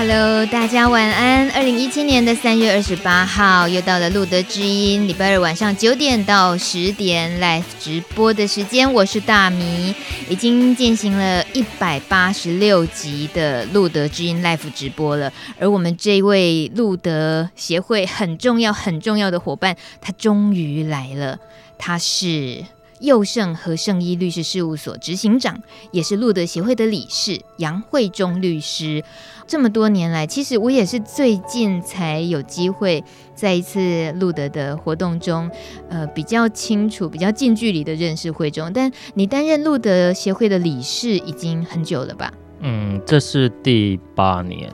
[0.00, 1.50] Hello，大家晚安。
[1.50, 8.90] 二零一七年的三月二十八号，又到了路德知音，礼拜二晚上九点到十点 live 直播的时间。
[8.90, 9.94] 我是大米，
[10.30, 15.30] 已经进行了一百八十六集的路德知音 live 直播了。
[15.58, 21.38] 而我们这位路德协会很重要、很重要的伙伴，他终于来了。
[21.76, 22.64] 他是
[23.00, 29.04] 佑胜和圣一律师事务所执行长，也是路德协会的理事杨惠忠律师。
[29.50, 33.02] 这么多年来，其实我也是最近才有机会
[33.34, 35.50] 在一次路德的活动中，
[35.88, 38.72] 呃，比较清楚、比较近距离的认识会中。
[38.72, 42.32] 但你担任路德协会的理事已经很久了吧？
[42.60, 44.72] 嗯，这是第八年，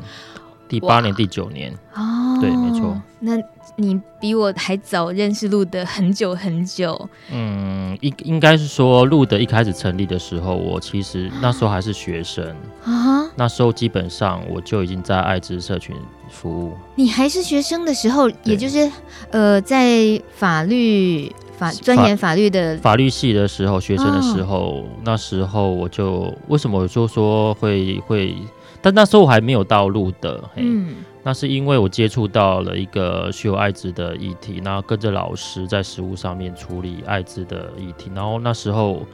[0.68, 1.72] 第八年、第九年。
[1.94, 3.00] 哦，对，没错。
[3.18, 3.38] 那
[3.76, 7.08] 你比我还早认识路德很久很久。
[7.30, 12.44] 嗯，应应该是说，路德一开始成立的时候，我其实那时候还是学生
[12.84, 13.30] 啊。
[13.36, 15.94] 那时候基本上我就已经在爱知社群
[16.30, 16.74] 服务。
[16.94, 18.90] 你还是学生的时候，也就是
[19.30, 28.34] 呃，在法律法钻研法律的法律系的时候，学生的时候，哦、那时候我就为什么我就说会会，
[28.80, 30.42] 但那时候我还没有到路德。
[30.56, 30.94] 嗯。
[31.26, 39.04] 那是因为我接触到了一个血友艾滋的议题，然后跟着老师在实务上面处理艾滋的议题，然后那时候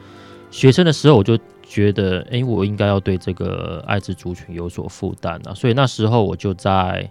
[0.51, 7.09] 学生的时候我就觉得，哎、我应该要对这个艾滋族群有所负担啊，所以那时候我就在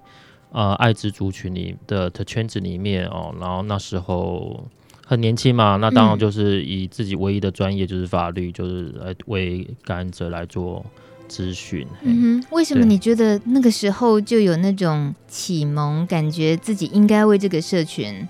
[0.53, 4.64] 呃艾滋族群里的的圈子里面哦，然后那时候
[5.05, 10.86] 很年轻嘛，那当然就是以自己唯一的专业就是法律，就是来为感染者来做。
[11.33, 18.29] 咨询，嗯哼，为什么你觉得那个时候就有那种启蒙，感觉自己应该为这个社群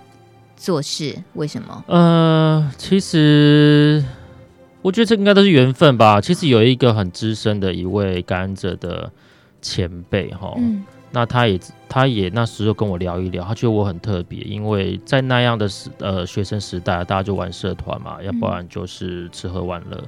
[0.57, 1.17] 做事？
[1.35, 1.85] 为什么？
[1.89, 4.05] 呃，其实
[4.83, 6.21] 我觉得这应该都是缘分吧。
[6.21, 9.11] 其实有一个很资深的一位感染者的
[9.61, 11.59] 前辈哈，嗯、那他也
[11.89, 20.01] 他也那时候跟我聊一聊，他觉得我很特别，因为在那样的时呃学生时代，大家就玩社团嘛，要不然就是吃喝玩乐。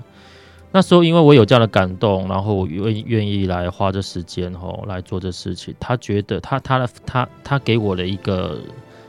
[0.75, 5.73] 那时候，因为我有这样的感动，然后我愿愿意来花这时间吼来做这事情。
[5.79, 8.59] 他觉得他他的他他给我的一个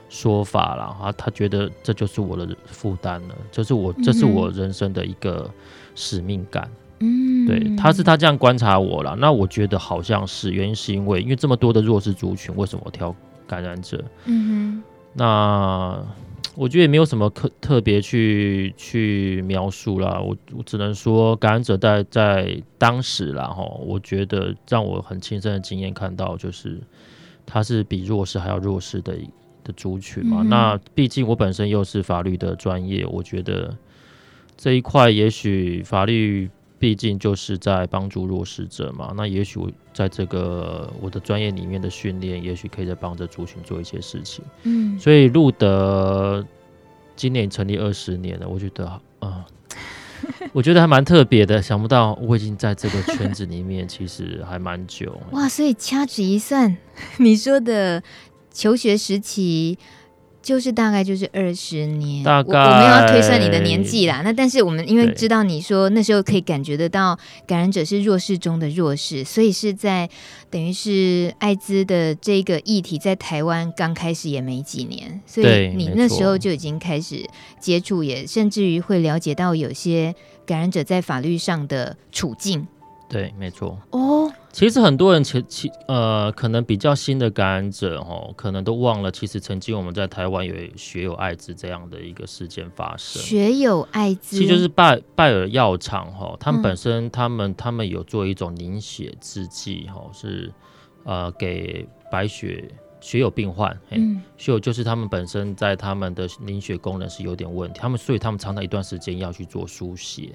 [0.07, 5.49] 说法啦，他他觉得这就是我的负担了，就是我这是我人生的一个
[5.95, 6.69] 使命感。
[6.99, 9.15] 嗯，对，他是他这样观察我了。
[9.15, 13.15] 那我觉得好像是原因是因为因为这么多的弱势族群，为什么我挑
[13.47, 14.03] 感染者？
[14.25, 14.83] 嗯哼，
[15.13, 16.05] 那。
[16.55, 26.79] 我觉得也没有什么特特别去去描述啦，我我只能说感染者在在当时啦哈，我觉得让我很亲身的经验看到，就是
[27.45, 29.17] 他是比弱势还要弱势的
[29.63, 30.41] 的族群嘛。
[30.41, 33.77] 嗯、那毕竟我本身又是法律的专业，我觉得
[34.55, 36.49] 这一块也许法律。
[36.85, 44.46] 毕竟就是在帮助弱势者嘛，那也许我在这个我的专业里面的训练，也许可以在帮着族群做一些事情。
[44.62, 46.45] 嗯，所以路德
[47.16, 49.45] 今年成立二十年了，我觉得啊、呃，
[50.53, 51.59] 我觉得还蛮特别的。
[51.59, 55.19] 想不到我已经在这个圈子里面，其实还蛮久。
[55.31, 56.78] 哇，所以掐指一算，
[57.18, 58.03] 你说的
[58.51, 59.79] 求学时期。
[60.45, 64.22] 就是大概就是二十年，大概我，我们要推算你的年纪啦。
[64.23, 67.17] 那但是我们因为知道你说那时候可以感觉得到
[67.47, 70.07] 感染者是弱势中的弱势，所以是在
[70.51, 77.27] 等于是艾滋的这个议题在台湾刚开始也没几年，所以你那时候就已经开始
[77.59, 80.13] 接触，也甚至于会了解到有些
[80.45, 82.67] 感染者在法律上的处境。
[83.07, 83.77] 对，没错。
[83.91, 93.21] 哦，其实很多人其其呃，可能比较新的感染者哦，可能都忘了，其实曾经我们在台湾有血友艾滋这样的一个事件发生。
[93.21, 100.51] 血友艾滋，其实就是拜拜尔药厂哈，他们本身他们他们有做一种凝血制剂哈，是
[101.03, 102.67] 呃给白血
[102.99, 110.31] 血友病患，嗯，血友就是他们本身在他们的凝血功能是有点问题，他们所以他们常常一段时间要去做输血，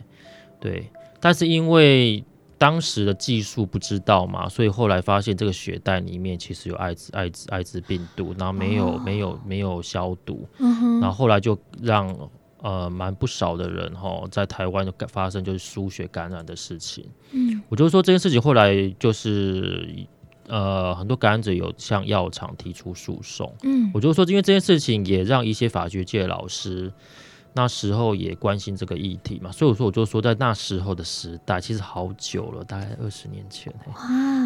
[0.61, 2.23] 对，但是因为
[2.61, 12.15] 当时的技术不知道嘛，所以后来发现这个血袋里面其实有艾滋、艾滋、艾滋病毒，然后没有、哦、没有没有消毒，嗯、然后后来就让
[12.61, 17.09] 呃蛮不少的人哈在台湾就发生就是输血感染的事情。
[17.31, 19.89] 嗯，我就说这件事情后来就是
[20.47, 23.51] 呃很多感染者有向药厂提出诉讼。
[23.63, 26.93] 嗯，我就说因为这件事情也让一些法学界的老师。
[27.53, 33.95] 那时候也关心这个议题嘛，所以我说我就说在那时候的时代，其实好久了，大概二十年前，哇。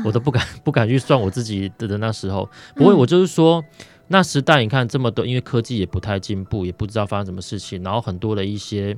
[0.05, 2.49] 我都不敢 不敢去算我自己的的那时候。
[2.75, 8.97] 不过我就是说，嗯、那时代你看这么多，因为科技也不太进步，也不知道发生什么事情，然后很多的一些，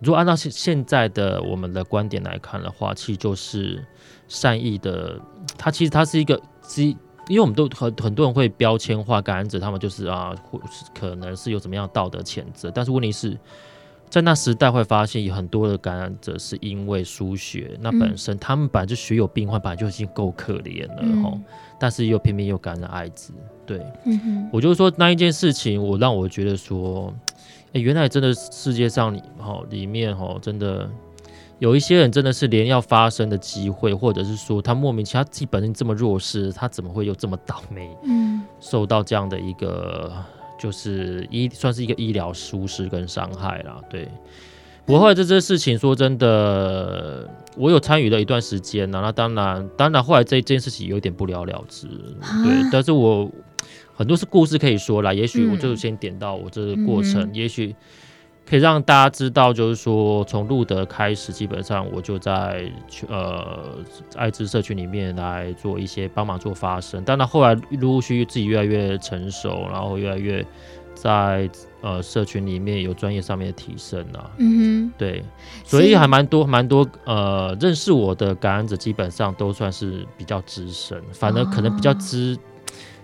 [0.00, 3.84] 如果按照现现在的我们的观点来看的话，其实就是
[4.28, 5.20] 善意的，
[5.56, 6.96] 它其实它是一个基
[7.28, 13.38] 因为我们都很很多人会标签化感染者，他们就是啊，或是可能是有怎么样道德谴责，但是问题是。
[14.10, 21.44] 在那时代会发现有很多的感染者是因为输血，那本身、嗯、他们本来就血有病患，本来就已经够可怜了哈，嗯、
[21.78, 23.34] 但是又偏偏又感染艾滋，
[23.66, 27.12] 对，嗯、哼我就说那一件事情，我让我觉得说，
[27.66, 30.88] 哎、欸，原来真的世界上里哈里面哈真的
[31.58, 40.12] 有一些人真的是连要发声的机会，或者是说他莫名其妙自己本身这么弱势，他怎么会有这么倒霉，嗯，受到这样的一个。
[40.60, 44.08] 就是医算是一个医疗疏失跟伤害啦，对。
[44.84, 48.98] 不过后来这件事情说真的，我有参与了一段时间呢。
[49.00, 52.68] 那当然，当然后来这件事情有点不了了之，对。
[52.72, 53.30] 但是我
[53.94, 57.72] 很多是故事可以说啦，也许我就先点到我这个过程，嗯、也许。
[58.48, 62.64] 可以让大家知道，就是说，从路德开始，基本上我就在
[63.06, 63.76] 呃
[64.16, 67.02] 艾滋社群里面来做一些帮忙做发声。
[67.04, 70.42] 但然后来陆陆续续自己越来越成熟，然后越来越
[70.94, 71.50] 在
[71.82, 74.30] 呃社群里面有专业上面的提升啊。
[74.38, 75.22] 嗯哼，对，
[75.62, 82.34] 所以还蛮多蛮多呃认识我的感染者，基本上都算是比较资深，反而可能比较资。
[82.34, 82.47] 哦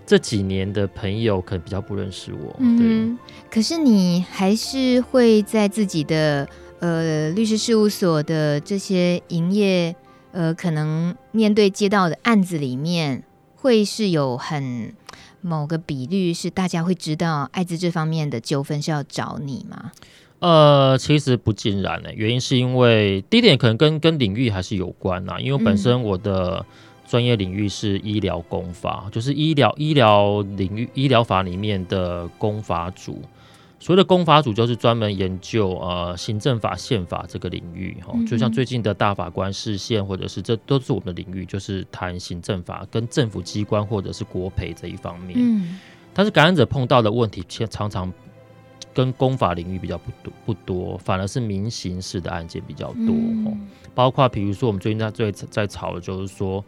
[0.07, 2.87] 这几年的朋友可能比较不认识我，对。
[2.87, 3.19] 嗯，
[3.51, 6.47] 可是你还是会在自己的
[6.81, 9.97] 呃律师事务所的这些营业
[10.33, 13.23] 呃，可能面对接到的案子里面，
[13.57, 14.93] 会是有很
[15.41, 19.93] 某个比率是大家会知道艾滋这方面的纠纷是要找你吗？
[20.41, 26.59] 呃，其实不尽然呢，原因是因为第一点可能跟跟领域还是有关呐，因为本身我的。
[26.59, 26.67] 嗯
[27.07, 33.21] 专业领域是医疗公法，就是医疗医疗领域医疗法里面的公法组。
[33.81, 45.37] 所谓的公法组就是专门研究呃行政法宪法这个领域哈，就像最近的大法官释宪，或者是这都是我们的领域，就是谈行政法跟政府机关或者是国赔这一方面。
[45.39, 45.79] 嗯，
[46.15, 48.11] 但是感染者碰到的问题，其实常常
[48.95, 53.09] 跟公法领域比较不多不多，反而是民刑事的案件比较多。
[53.09, 56.65] 嗯，包括比如说我们最近在在在吵的就是说。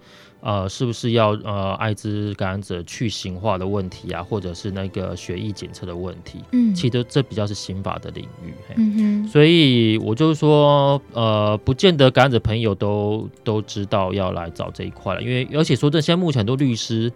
[0.47, 6.39] 呃，是不是要呃艾滋感染者去刑化的问题啊，或者是那个血液检测的问题？
[6.53, 8.55] 嗯，其实这比较是刑法的领域。
[8.77, 17.13] 嗯哼，所以我就是说，呃，不见得感染者朋友都都知道要来找这一块了，因为而且说这现在目前很多律师，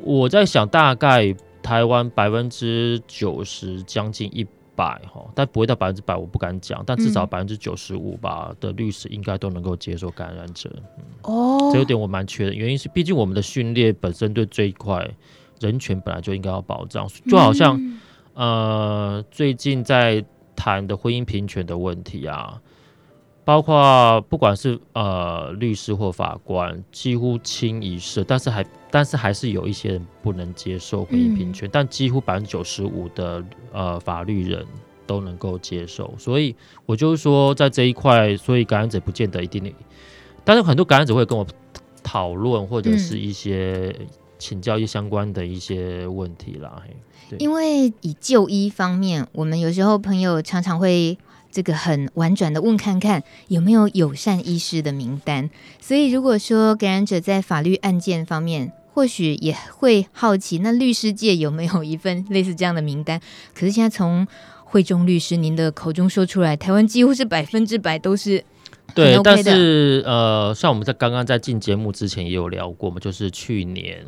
[0.00, 4.44] 我在想，大概台湾百分之九十将近一。
[4.82, 10.68] 百哈，但不会到百分之百，我不敢讲，但至少百分之九十五吧的律师应该都能够接受感染者。
[11.22, 15.08] 哦、嗯，这有点我蛮缺的，原因是毕竟我们的训练本身对这一块
[15.60, 18.00] 人权本来就应该要保障，就好像、嗯、
[18.34, 20.24] 呃最近在
[20.56, 22.60] 谈的婚姻平权的问题啊。
[23.44, 34.64] 包括不管是呃律师或法官，几乎清一色，但是还但是还是有一些人不能接受婚姻平权，嗯、但几乎百分之九十五的呃法律人
[35.06, 36.54] 都能够接受，所以
[36.86, 39.74] 我就是说在这一块，所以感染者不见得一定，
[40.44, 41.44] 但是很多感染者会跟我
[42.02, 43.92] 讨论或者是一些
[44.38, 46.80] 请教一些相关的一些问题啦。
[47.28, 51.18] 对，因为以就医方面，我们有时候朋友常常会。
[51.52, 63.20] 这个很婉转的问看看有没有友善医师的名单，所以如果说感染者在法律案件方面，或许也会好奇，那律师界有没有一份类似这样的名单？
[63.54, 64.26] 可是现在从
[64.64, 68.42] 惠中律师您的口中说出来，台湾几乎是百分之百都是。
[68.94, 74.04] 对，但是呃，像我们在刚刚在进节目之前也有聊过嘛，就是去年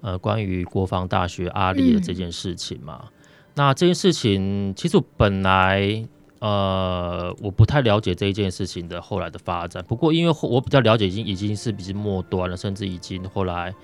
[0.00, 3.12] 呃关于国防大学阿里的这件事情嘛，嗯、
[3.54, 6.04] 那这件事情其实我本来。
[6.40, 9.84] 呃，我不太了解这一件事情的后来的发展。
[9.88, 13.74] 不过，因为我比较了解，已经已经是比较末端了，甚至已经后来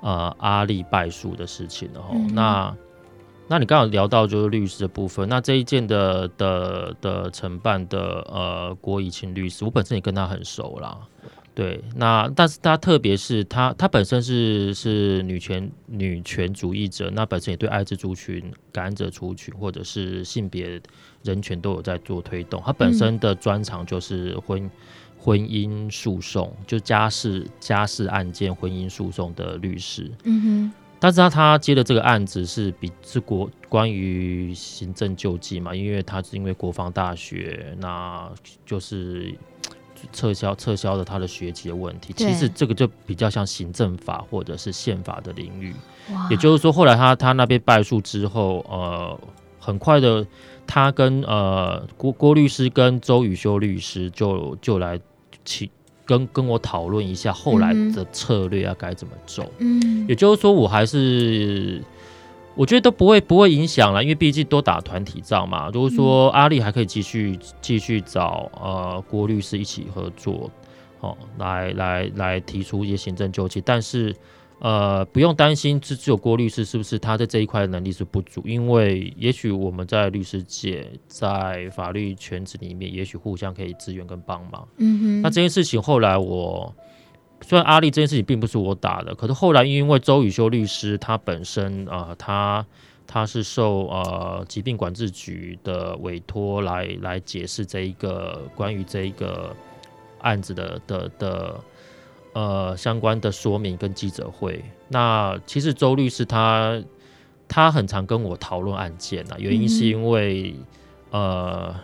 [0.00, 2.04] 呃阿力败诉的事情了。
[2.12, 2.76] 嗯、那
[3.48, 10.98] 那你刚刚聊到就是律师的部分，那这一件的的的承办的呃郭怡清律师，我本身也跟他很熟啦。
[11.54, 18.40] 对，那但是他特别是他他本身是是女权女权主义者，那本身也对艾滋族群、
[18.70, 20.80] 感染者族群或者是性别
[21.22, 22.62] 人权都有在做推动。
[22.64, 24.70] 他本身的专长就是婚、嗯、
[25.18, 30.10] 婚姻诉讼，就家事家事案件婚姻诉讼的律师。
[30.24, 38.30] 嗯哼，但是他他接的这个案子是比是国关于行政救济嘛，因为他是因为国防大学，那
[38.64, 39.34] 就是。
[40.12, 45.74] 撤销撤销了他的学籍的问题，其实这个就比较像行政法或者是宪法的领域。
[46.12, 49.20] 哇也就是说，后来他他那边败诉之后，呃，
[49.58, 50.24] 很快的，
[50.68, 55.00] 他跟呃郭郭律师跟周宇修律师就就来
[55.44, 55.68] 请
[56.04, 59.50] 跟跟我讨论一下后来的策略要该怎么走。
[59.58, 61.82] 嗯，也就是说，我还是
[62.54, 65.70] 我觉得都不会不会影响了，因为毕竟都打团体仗嘛。
[65.72, 70.50] 如果说阿丽还可以继续继续找呃郭律师一起合作，
[71.00, 74.14] 哦，来来来提出一些行政救济，但是。
[74.60, 78.42] 呃，不用担心，只只有郭律师是不是他在这一块的能力是不足？
[78.44, 84.66] 因为也许我们在律师界，在法律圈子里面，也许互相可以支援跟帮忙。
[84.78, 85.22] 嗯哼。
[85.22, 86.74] 那这件事情后来我
[87.42, 92.66] 虽然阿丽这件事情并不是我打的，可是后来因为周宇修律师他本身啊、呃，他
[93.06, 99.54] 他是受呃疾病管制局的委托来来解释这一个关于这一个
[100.18, 101.60] 案子的的的。
[102.38, 106.80] 呃，相关的说明跟记者会，那其实周律师他
[107.48, 110.54] 他很常跟我讨论案件啊，原因是因为、
[111.10, 111.74] 嗯、呃，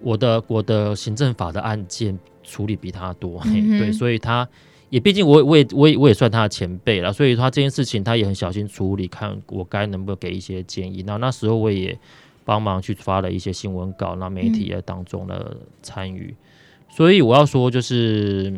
[0.00, 4.48] 我的我的行政法的案件处理比他多，嗯、对，所以他
[4.90, 11.04] 也毕竟我我也我也我也算他的前辈了，所以他这件事情他也很小心处理，看我该能不能给一些建议。
[11.06, 11.96] 那那时候我也
[12.44, 18.52] 帮忙去发了一些新闻稿，那媒体也当中的参与，嗯、所以我要说就是。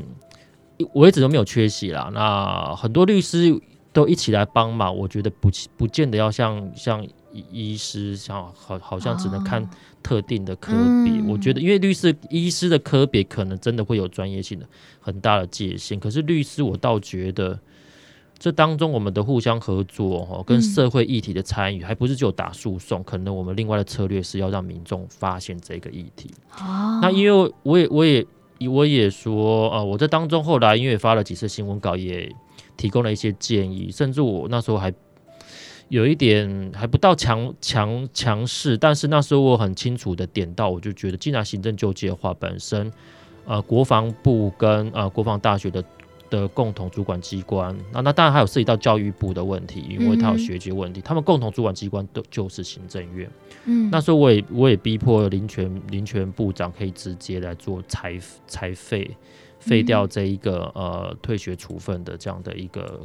[0.92, 2.10] 我一直都没有缺席啦。
[2.12, 3.58] 那很多律师
[3.92, 7.06] 都一起来帮忙，我觉得不不见得要像像
[7.50, 9.68] 医师，像好好像只能看
[10.02, 10.72] 特定的科
[11.04, 11.20] 别。
[11.20, 14.66] 哦、我觉得，因为律师、医师的科别可能真的会有专业性的
[15.00, 15.98] 很大的界限。
[16.00, 17.58] 可是律师，我倒觉得
[18.36, 23.02] 这当中我们的互相合作，哈，跟社会议题的参与，还不是只有打诉讼。
[23.04, 26.30] 可能我们另外的策略是要让民众发现这个议题。
[26.58, 28.26] 哦，那因为我也我也。
[28.70, 32.30] 我也说，呃，我在当中后来因为发了几次新闻稿，也
[32.76, 34.92] 提供了一些建议，甚至我那时候还
[35.88, 42.92] 有一点还不到强强强势，但是那时候我很清楚的点到，我就觉得，既然行政救济的话，本身，
[43.44, 45.84] 呃，国防部跟呃国防大学的。
[46.34, 53.30] 的共同主管机关，那那当然还有涉及到教育部的问题，因为他有学籍问题，嗯、他们共同主管机关都就是行政院。
[53.66, 59.16] 嗯，那时候我也我也逼迫林权林权部长可以直接来做裁裁废
[59.58, 63.00] 废掉这一个呃退学处分的这样的一个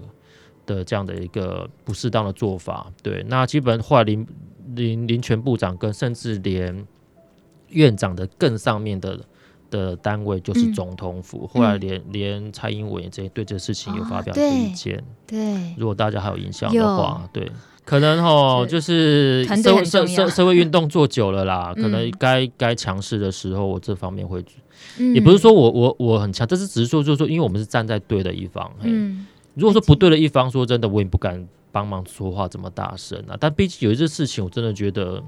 [0.66, 2.92] 的这样的一个不适当的做法。
[3.04, 4.28] 对，那基本后来林
[4.76, 6.86] 林林权部长跟甚至连
[7.70, 9.20] 院长的更上面的。
[9.70, 14.98] 的单位就是总统府，嗯、后来连连蔡英文也这对这事情有发表意见。
[14.98, 17.52] 哦、对，对如果大家还有印象的话，对，
[17.86, 24.44] 可能哦就是社会社社社会运动做久了啦， 嗯、可能该该强势的时候，我这方面会，
[24.98, 28.72] 嗯、也不是说我我我很强，这是只是说就是说，因为我们是站在对的一方。
[28.82, 33.38] 嗯，如果说不对的一方，说真的，我也不敢帮忙说话这么大声啊。
[33.40, 35.24] 但毕竟有一些事情，我真的觉得。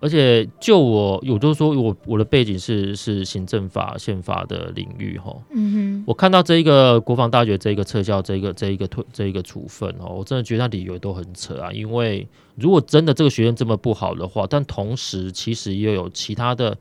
[0.00, 11.72] 而且就我，我就是说我我的背景是是行政法宪法的领域哈，嗯哼，我看到这一个国防大学这一个撤销这一个这一个退这一个处分哦，我真的觉得他理由都很扯啊。
[11.72, 16.78] 因为如果真的这个学生这么不好的话，但同时其实又有其他的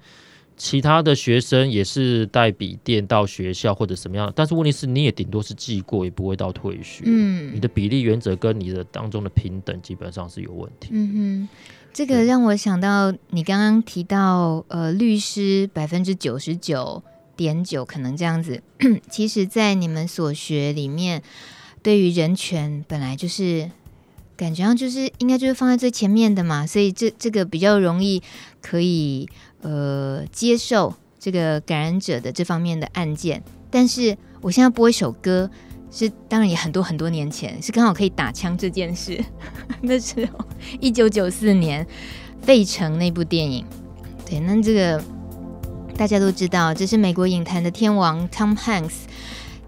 [0.55, 7.03] 其他的学生也是带笔电到学校或者什么样的，但是问题是你也顶多是记过，也不会到退学。
[7.07, 10.89] 嗯，你的比例原则跟你的当中的平等基本上是有问题。
[10.91, 11.49] 嗯哼。
[11.97, 17.01] 这个让我想到你刚刚提到，呃，律师百分之九十九
[17.35, 18.61] 点九可能这样子。
[19.09, 21.23] 其实，在你们所学里面，
[21.81, 23.71] 对于人权本来就是
[24.35, 28.21] 感觉上就是应该就是放在最前面的嘛，所以这这个比较容易
[28.61, 29.27] 可以
[29.61, 33.41] 呃接受这个感染者的这方面的案件。
[33.71, 35.49] 但是我现在播一首歌。
[35.89, 39.23] 是，当然也很多很多年前，是刚好可以打枪这件事。
[39.81, 40.45] 那时候，
[40.79, 41.83] 一九九四年
[42.45, 43.65] 《费城》那部电影，
[44.25, 45.01] 对，那这个
[45.95, 48.93] 大家都知道，这是美国影坛的天王 Tom Hanks，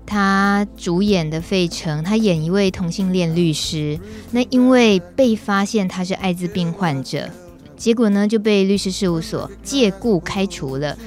[0.06, 4.00] 他主演的《费城》，他演一位同性恋律师。
[4.32, 7.30] 那因为被发现他是艾滋病患者，
[7.78, 10.98] 结果呢就被律师事务所借故开除了。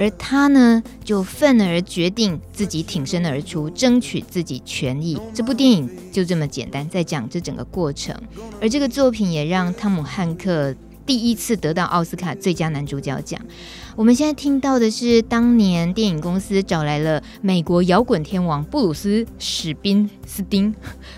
[0.00, 5.20] 而他呢，就愤而决定自己挺身而出，争取自己权益。
[5.34, 8.16] 这部电影就这么简单，在讲这整个过程。
[8.62, 13.38] 而这个作品也让汤姆汉克第一次得到奥斯卡最佳男主角奖。
[13.94, 20.74] 我们现在听到的是，当年电影公司找来了美国摇滚天王布鲁斯史宾斯汀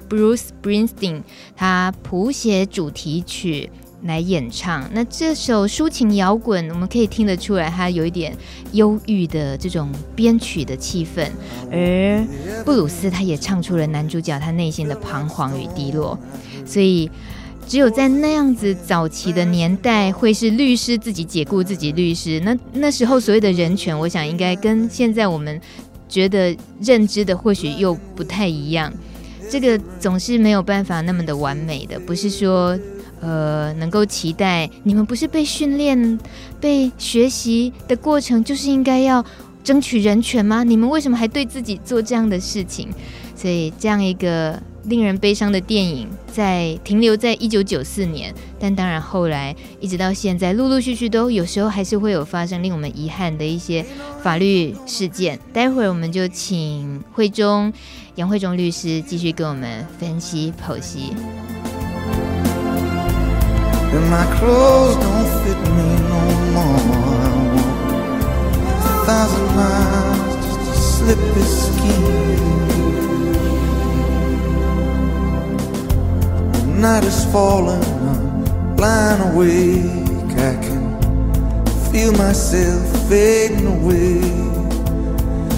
[0.08, 1.22] （Bruce Springsteen），
[1.54, 3.70] 他谱写主题曲。
[4.04, 8.36] 来演唱，那这首抒情摇滚，我们可以听得出来，它有一点
[8.72, 11.28] 忧郁的这种编曲的气氛，
[11.70, 12.24] 而
[12.64, 16.18] 布鲁斯他也唱出了男主角他内心的彷徨与低落，
[16.66, 17.10] 所以
[17.66, 25.60] 只有在那样子早期的年代，会是律师自己解雇自己律师，那那时候所谓的人权，我想应该跟现在我们
[26.08, 28.92] 觉得认知的或许又不太一样。
[29.48, 32.78] 这个总是没有办法那么的完美的，不是说
[33.22, 36.18] 呃能够期待你们不是被训练、
[36.60, 39.24] 被学习的过程就是应该要
[39.64, 40.62] 争取人权吗？
[40.62, 42.88] 你们为什么还对自己做这样的事情？
[43.34, 44.62] 所以这样一个。
[44.86, 53.86] 令人悲伤的电影，在停留在一九九四年，但当然后来一直到现在，陆陆续续都有时候还是会有发生令我们遗憾的一些
[54.24, 55.38] 法律事件。
[55.52, 57.72] 待会儿我们就请慧中
[58.16, 61.12] 杨慧中律师继续跟我们分析剖析。
[63.94, 66.22] And my clothes don't fit me no
[66.54, 66.80] more.
[67.24, 67.72] I walk
[68.84, 72.02] a thousand miles just to slip this skin.
[76.52, 80.02] The night is falling, I'm lying awake.
[80.32, 80.82] I can
[81.92, 84.22] feel myself fading away.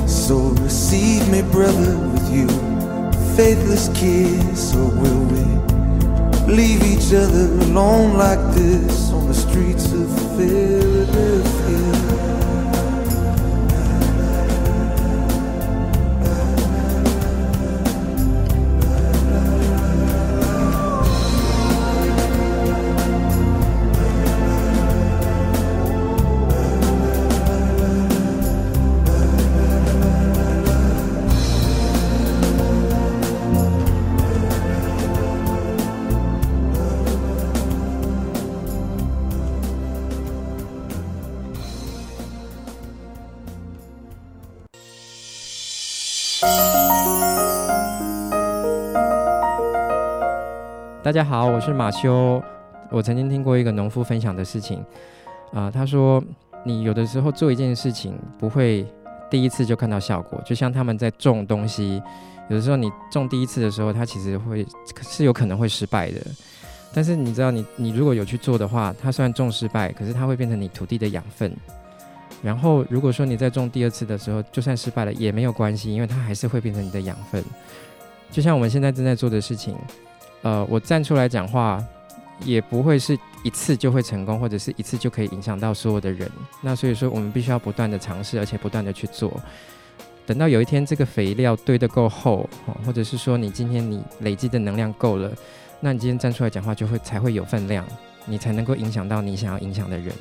[0.09, 2.49] So receive me, brother, with you.
[3.37, 5.54] Faithless kiss, or will we
[6.47, 12.05] leave each other alone like this on the streets of Philadelphia.
[51.05, 52.43] 大家好，我是马修。
[52.89, 54.79] 我曾经听过一个农夫分享的事情，
[55.53, 56.25] 啊、呃，他说，
[56.65, 58.87] 你有的时候做一件事情不会
[59.29, 62.03] 第一次就看到效果，就像他们在种东西，
[62.49, 64.67] 有的时候你种第一次的时候，它其实会
[65.03, 66.19] 是有可能会失败的。
[66.95, 71.55] 但是你知道你，你你如果有去做的话，它虽然种失败，可是它会变成你土地的养分。
[72.43, 77.45] 然后如果说你在种第二次的时候，就算失败了也没有关系，因为它还是会变成你的养分。
[78.31, 79.77] 就像我们现在正在做的事情。
[80.45, 81.83] 呃，我站出来讲话，
[82.45, 86.31] 也不会是一次就会成功，或者是一次就可以影响到所有的人。
[86.61, 89.41] 那所以说，我们必须要不断的尝试，而且不断的去做。
[90.27, 92.47] 等到有一天这个肥料堆得够厚，
[92.85, 95.33] 或者是说你今天你累积的能量够了，
[95.81, 97.83] 那你今天站出来讲话就会才会有分量，
[98.27, 100.13] 你才能够影响到你想要影响的人。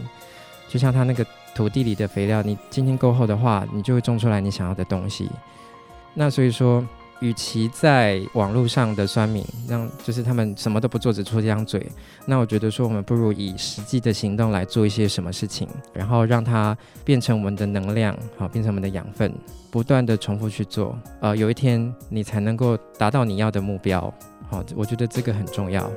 [0.70, 5.30] 就像他那个土地里的肥料，你今天够厚的话，你就会种出来你想要的东西。
[6.14, 6.82] 那所以说。
[7.24, 11.90] 与其在网络上的酸民，让就是他们什么都不做，只出这张嘴，
[12.26, 19.34] 那我觉得说我们不如以实际的行动来做一些什么事情，然后让它变成我们的能量，好，变成我们的养分，
[19.72, 24.14] 不断的重复去做，呃，有一天你才能够达到你要的目标，
[24.50, 25.90] 好，我觉得这个很重要。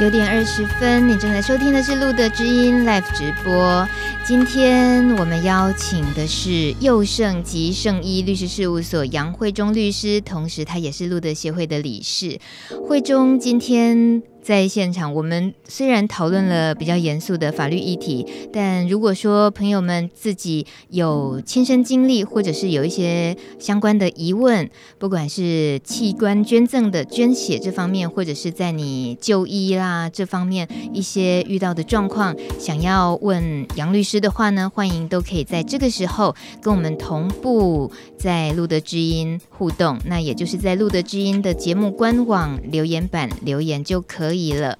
[0.00, 3.86] 九点二十分，你正在收听的是路德之音 Live 直播。
[4.24, 12.40] 今天我们邀请的是佑圣及圣一律师事务所杨慧忠律师，同时他也是路德协会的理事。
[12.88, 14.22] 慧忠今天。
[14.42, 44.29] 在现场，我们虽然讨论了比较严肃的法律议题，但如果说朋友们自己有亲身经历，或者是有一些相关的疑问，不管是器官捐赠的捐血这方面，或者是在你就医啦这方面一些遇到的状况，想要问杨律师的话呢，欢迎都可以在这个时候跟我们同步在路德知音互动，那也就是在路德知音的节目官网留言板留言就可以。
[44.30, 44.78] 可以了。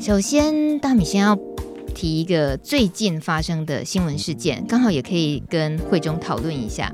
[0.00, 1.38] 首先，大米先要
[1.94, 6.92] 提一个最近发生的新闻事件，刚好也可以跟慧中讨论一下。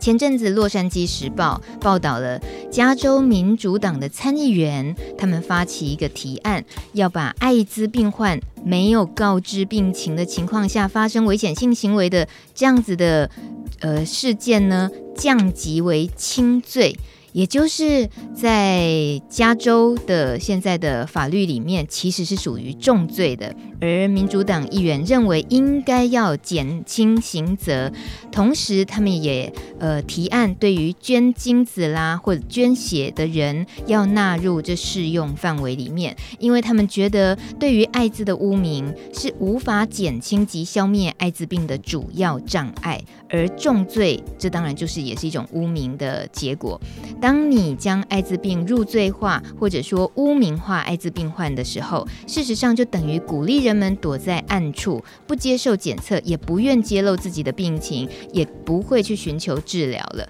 [0.00, 6.64] 前阵子，《洛杉矶时报》报道了加州民主党的参议员，他们发起一个提案，
[6.94, 13.30] 要把艾滋病患没有告知病情的情况下发生危险性行为的这样子的
[13.78, 16.98] 呃事件呢，降级为轻罪。
[17.32, 23.54] 也就是在加州的现在的法律里面，其实是属于重罪的。
[23.80, 27.92] 而民主党议员认为应该要减轻刑责，
[28.30, 46.78] 同时他们也呃提案，对于捐精子啦或者捐血的人要纳入这适用范围里面，因为他们觉得对于艾滋的污名是无法减轻及消灭艾滋病的主要障碍，而重罪这当然就是也是一种污名的结果。
[47.18, 60.28] 当你将艾滋病入罪化，或者说污名化艾滋病患的时候，事实上就等于鼓励人们躲在暗处，不接受检测，也不愿揭露自己的病情，也不会去寻求治疗了。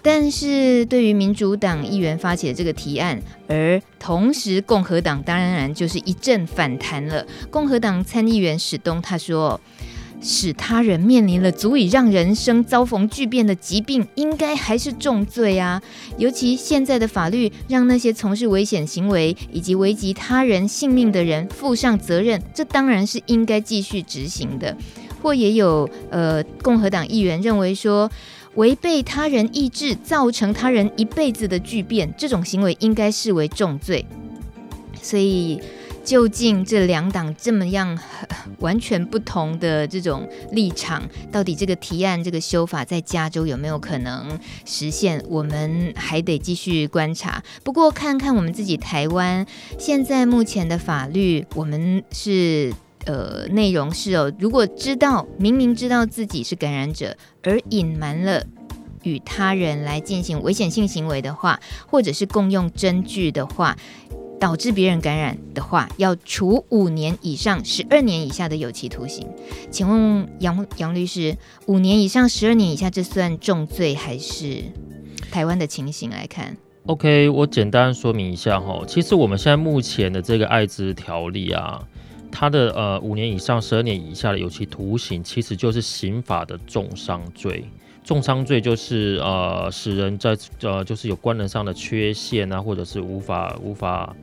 [0.00, 7.26] 但是对于民主党议员发起的这个提案，而同时共和党当然就是一阵反弹了。
[7.50, 9.60] 共和党参议员史东他说。
[10.26, 15.80] 使他人面临了足以让人生遭逢巨变的疾病，应该还是重罪啊！
[16.18, 24.76] 尤其现在的法律让那些从事危险行为以及危及他人性命的人负上责任，这当然是应该继续执行的。
[25.22, 28.10] 或也有呃共和党议员认为说，
[28.56, 34.04] 违背他人意志造成他人一辈子的巨变，这种行为应该视为重罪。
[35.00, 35.60] 所以。
[36.06, 37.98] 究竟这两党这么样
[38.60, 45.20] 完全不同的这种立场，到底这个提案、这个修法在加州有没有可能实现？
[45.28, 47.42] 我们还得继续观察。
[47.64, 49.44] 不过，看看我们自己台湾
[49.78, 52.72] 现在目前的法律，我们是
[53.04, 58.46] 呃内容是哦，如果知道明明知道自己是感染者，而隐瞒了
[59.02, 63.76] 与他人来进行危险性行为的话，或者是共用针具的话。
[64.38, 69.26] 导致别人感染的话，要处五年以上十二年以下的有期徒刑。
[69.70, 74.62] 请问杨杨律师，五年以上十二年以下，这算重罪还是
[75.30, 78.84] 台湾的情形来看？OK，我简单说明一下哈。
[78.86, 81.82] 其实我们现在目前的这个艾滋条例啊，
[82.30, 87.64] 它的呃五年以上十二年以下的有期徒刑，其实就是刑法的重伤罪。
[88.06, 94.14] 重伤罪就是呃使人在呃就是有官能上的缺陷啊，或者是无法无法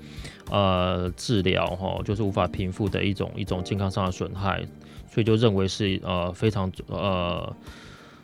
[0.49, 4.63] 呃治疗哈，就是无法平复的一种一种健康上的损害，
[5.11, 7.53] 所以就认为是呃非常呃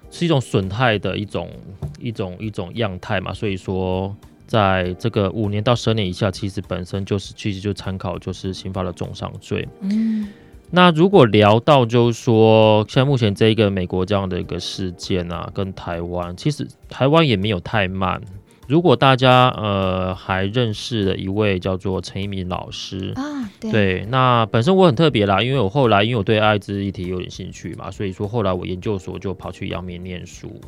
[0.10, 1.52] 是一种损害的一种
[2.00, 4.16] 一种一种样态嘛，所以说
[4.48, 9.68] 在这个五年到十年以下，其实本身就是其实就参考就是刑法的重伤罪。
[9.82, 10.26] 嗯。
[10.72, 18.22] 那如果聊到就是说，像目前这一个美国这样的一个事件啊，跟台湾，其实台湾也没有太慢。
[18.68, 30.62] 如果大家呃还认识了一位叫做陈一鸣老师啊，对，对，那本身我很特别啦，因为我后来因为我对艾滋议题有点兴趣嘛，所以说后来我研究所就跑去阳明念书。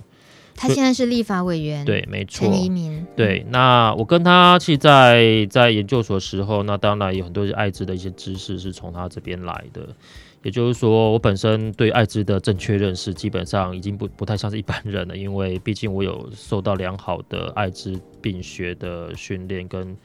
[0.55, 2.47] 他现在是立法委员，对，没错。
[2.47, 9.87] 陈一民，对，那我跟他其实在在研究所的时候，那当然有很多艾滋的一些知识是从他这边来的。
[10.43, 19.95] 也就是说，我本身对艾滋的正确认识，基本上已经不不太像是一般人了，因为毕竟我有受到良好的艾滋病学的训练跟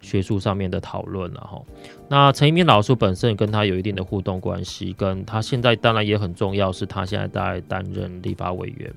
[0.00, 1.62] 学术上面的讨论了哈。
[2.08, 8.92] 那陈一鸣老师本身跟他有一定的互动关系，跟他现在当然也很重要，是他现在在担任立法委员。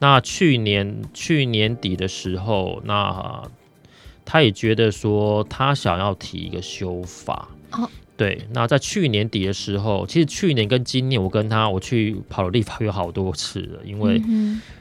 [0.00, 3.42] 那去年去年底的时候，那
[4.24, 7.48] 他也觉得说他想要提一个修法。
[7.72, 8.46] 哦，对。
[8.52, 14.22] 那在去年底的时候，其实去年跟今年，我跟他我去跑了立法院好多次了，因为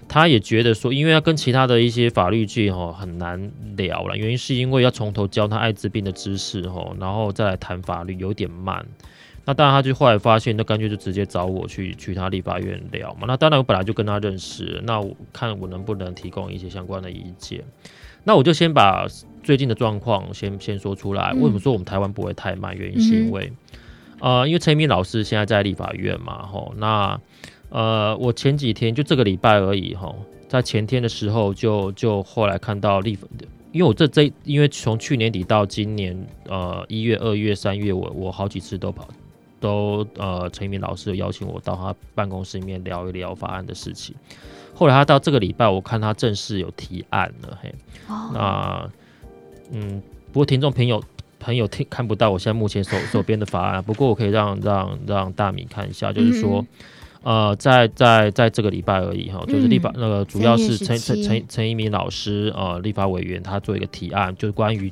[0.07, 8.85] 他也觉得说，因为要跟其他的一些法律界哦很难聊了，原因是因为要从头教他艾滋病的知识哦，然后再来谈法律有点慢。
[9.49, 13.21] 那当然，他就后来发现，那干脆就直接找我去去他立法院聊嘛。
[13.25, 17.63] 那当然，我本来就跟他认识，那我看我能不能提供一些相关的意见。
[18.23, 19.07] 那我就先把
[19.41, 21.33] 最近的状况先先说出来。
[21.33, 22.77] 为什么说我们台湾不会太慢？
[22.77, 23.51] 原因是因为，
[24.19, 26.71] 呃，因为陈明老师现在在立法院嘛，吼。
[26.77, 27.19] 那
[27.69, 30.15] 呃，我前几天就这个礼拜而已，吼，
[30.47, 33.27] 在前天的时候就就后来看到立法，
[33.71, 36.15] 因为我这这因为从去年底到今年，
[36.47, 39.07] 呃，一月、二月、三月，我我好几次都跑。
[39.59, 44.15] 都呃，陈一鸣老师有邀请我到他办公室里面聊一聊法案的事情。
[44.73, 47.57] 后来他到这个礼拜，我看他正式有提案了。
[47.61, 47.73] 嘿，
[48.07, 48.89] 哦、那
[49.71, 51.03] 嗯，不过听众朋友
[51.39, 56.65] 朋友听看不到我现在目前手手边的法案，不过我可以让让让大米看一下，就是说，
[57.23, 64.91] 嗯、呃，在在在这个礼拜而已哈，就是立法、嗯、那个主要是陈陈陈陈一鸣老师呃，立法委员他做一个提案，就是关于。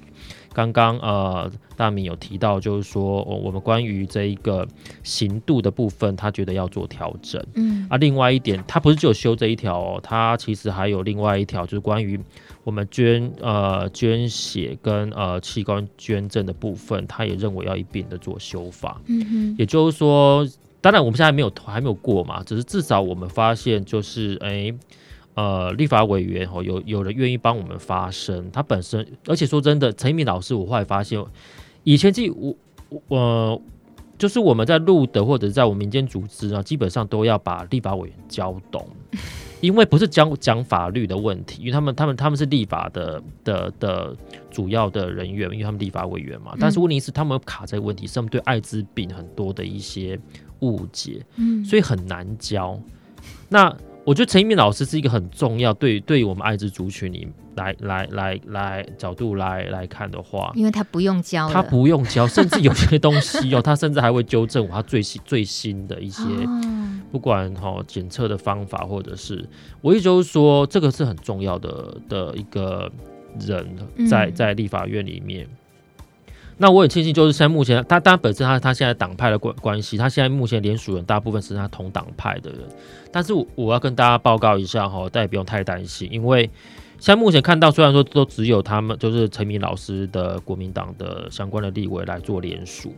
[0.57, 4.67] 刚刚呃，大明有提到，就是说，我们关于这一个
[5.03, 7.39] 刑度的部分，他觉得要做调整。
[7.53, 12.19] 嗯，啊，另外一点，他不是只有修这一条哦，他其实还有另外一条，就是关于
[12.63, 18.99] 我们捐呃捐血跟呃器官捐赠的部分，他也认为要一并的做修法。
[19.05, 20.43] 嗯哼，也就是说，
[20.81, 24.49] 当然我们现在没有还没有过嘛，只是至少我们发现就是哎。
[24.49, 24.75] 欸
[25.37, 28.49] 呃，立法委员哦，有有人愿意帮我们发声。
[28.51, 31.23] 他本身，而且说真的，陈一鸣老师，我后来发现，
[31.83, 32.55] 以前其实我
[32.89, 33.61] 我、呃、
[34.17, 38.83] 就是我们在路德或者在我们民间组织啊，基本上都要把立法委员教懂。
[39.61, 44.15] 因为不是讲讲法律的问题，因为他们他们他们是立法的的的
[44.49, 46.55] 主要的人员，因为他们立法委员嘛。
[46.59, 50.19] 但是问题是，他们卡在问题是他们对艾滋病很多的一些
[50.61, 52.79] 误解，嗯，所以很难教。
[53.49, 53.75] 那
[54.07, 66.23] 我觉得陈一鸣老师是一个很重要，对于对于我们艾滋族群里来来来来角度来来看的话，因为他不用教，他不用教，甚至有些东西哦，他甚至还会纠正我他最新最新的一些，
[67.11, 69.45] 不管哈检测的方法，或者是
[69.81, 72.89] 我一直就是说，这个是很重要的的一个
[73.41, 73.67] 人
[74.09, 75.45] 在在立法院里面。
[76.59, 82.61] 那我很庆幸，就是现在目前他当然本身他他现在党派的关关系，他现在目前联署人大部分是他同党派的人，
[83.11, 86.49] 但是我我要跟大家报告一下哈，大家不用太担心，因为
[86.99, 92.91] 现在目前看到虽然说都只有他们就是陈明老师的国民党的相关的立委来做联署，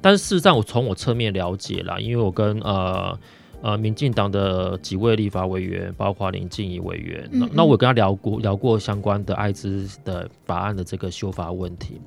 [0.00, 3.18] 但是事实上我从我侧面了解啦，因为我跟呃
[3.60, 12.00] 呃民进党的几位立法委员，包括林静怡委员，那那我跟他聊过聊过相关的艾滋的法案的这个修法问题。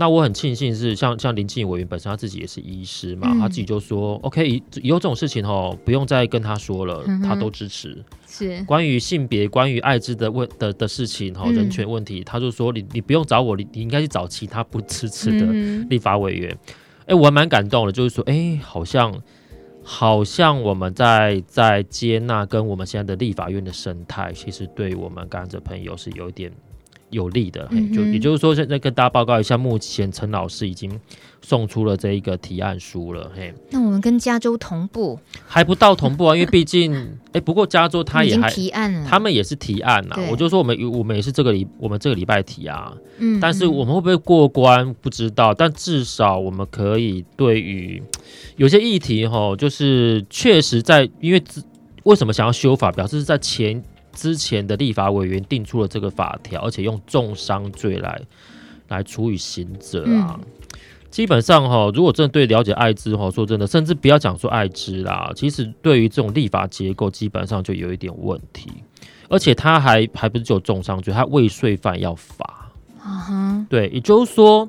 [0.00, 8.02] 那我很庆幸是像像林静委员本身他自己也是医师嘛，嗯、他自己就说 OK 以以后这种事情哦不用再跟他说了，嗯、他都支持。
[8.26, 15.44] 是关于性别、关于艾滋的问的的事情哈，人权问题，嗯、他就说你你不用找我，你你应该去找其他不支持的
[15.90, 16.50] 立法委员。
[17.00, 19.14] 哎、嗯，我还蛮感动的，就是说哎，好像
[19.82, 26.50] 好像我们在在接纳跟我们现在的立法院的生态，其实对我们感染者朋友是有一点。
[27.10, 30.90] 有利的，嗯、就也就是说，现在跟大家报告一下，目前陈老师已经
[31.42, 33.30] 送出了这一个提案书了。
[33.34, 40.14] 嘿，那我们跟加州同步，还不到同步啊， 因为毕竟，哎、欸，不过加州他也还提案了，他们也是提案呐。
[40.14, 48.02] 对我就说我们我们也是这个礼，我们这个礼拜提啊，嗯哼，但是我们会不会过关不知道，但至少我们可以对于
[48.56, 51.42] 有些议题哈，就是确实在，因为
[52.04, 53.82] 为什么想要修法，表示是在前。
[54.12, 58.20] 之前的立法委员定出了这个法条，而且用重伤罪来
[58.88, 60.38] 来处以刑责啊。
[60.38, 60.44] 嗯、
[61.10, 68.70] 基本上哈，如果真的对了解艾滋哈，说真的，甚至不要讲说艾滋啦，其实对于这种立法结构，基本上就有一点问题。
[69.28, 72.72] 而且他还还不是只有重伤罪，他未遂犯要罚。
[73.00, 74.66] 啊哈，对，也就是说，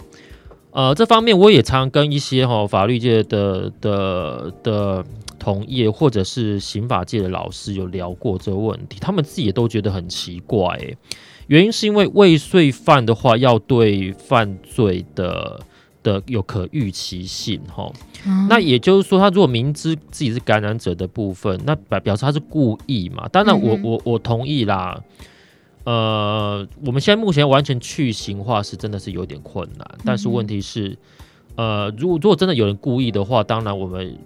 [0.71, 5.05] 呃，这方面我也常跟一些哈法律界的的的。
[5.41, 10.79] 同业或者是刑法界的老师有聊过这个问题，他们自己也都觉得很奇怪。
[11.47, 15.59] 原因是因为未遂犯的话，要对犯罪的
[16.03, 17.91] 的有可预期性哈。
[18.23, 23.27] 嗯、那也就是说，他如果明知自己是感染者的部分，那表表示他是故意嘛？
[23.29, 25.01] 当然我，我我我同意啦。
[25.83, 30.97] 呃，我们现在目前完全去刑化是真的是有点困难，但是问题是，
[31.55, 34.17] 呃，如果如果真的有人故意的话，当然我们。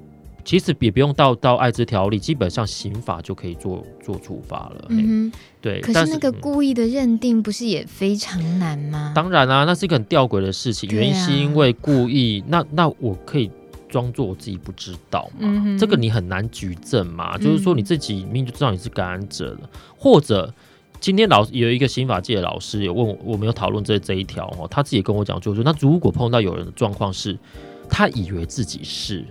[0.48, 4.86] 其实也不用到到艾滋条例，基本上刑法就可以做做处罚了。
[4.90, 5.82] 嗯哼，对。
[5.82, 9.12] 可是那个故意的认定不是也非常难吗？
[9.16, 10.88] 当然啊，那是一个很吊诡的事情。
[10.92, 13.50] 原因是因为故意，那那我可以
[13.90, 15.76] 装作我自己不知道嘛？
[15.80, 17.36] 这个你很难举证嘛？
[17.38, 20.54] 嗯、就是说你自己明明就知道你是感染者了，或者
[21.00, 27.38] 今天老有一个刑法界的老师有问我，我们有讨论这这一条哦，他自己跟我讲，就是说那如果碰到有人的状况是，
[27.90, 29.24] 他以为自己是。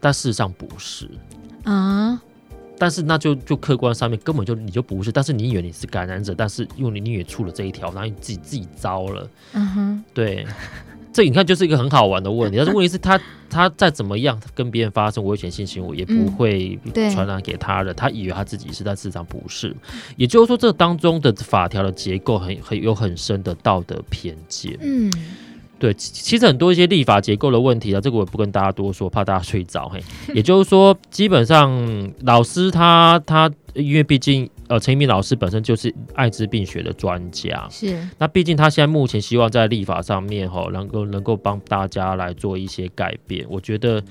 [0.00, 1.08] 但事实上不是。
[1.62, 2.20] 啊，
[2.76, 10.44] 但是那就就客观上面根本就你就不是，但是你以为你是感染者，但是因为你你也出了这一条，然后你自己自己遭了，嗯哼，对，
[11.12, 13.20] 这你看就是一个很好玩的问题， 但是问题是他
[13.50, 16.78] 他再怎么样跟别人发生危险性行为，也不会
[17.12, 19.74] 传染给他的，嗯、他以为他自己是，但事实上不是，
[20.16, 25.10] 也就是说这当中的法条的结构很很有很深的道德偏见，嗯。
[25.78, 29.88] 对，其实很多一些立法结构的问题啊，这个我也不跟大家多说，怕大家睡着。
[29.88, 30.00] 嘿，
[30.32, 38.08] 也就是说，基本上老师他他，因为毕竟呃，陈一鸣老师本身就是艾滋病学的专家，是。
[38.16, 43.44] 那毕竟他现在目前希望在立法上面哈，能够能够帮大家来做一些改变。
[43.50, 44.02] 我觉得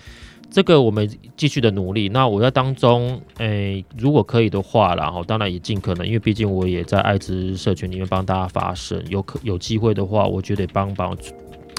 [0.51, 2.09] 这个我们继续的努力。
[2.09, 11.17] 那我在当中，诶，如果可以的话，然后当然也尽可能，因为毕竟我也在艾滋社群里面帮大家发声，有可有机会的话，我觉得帮帮。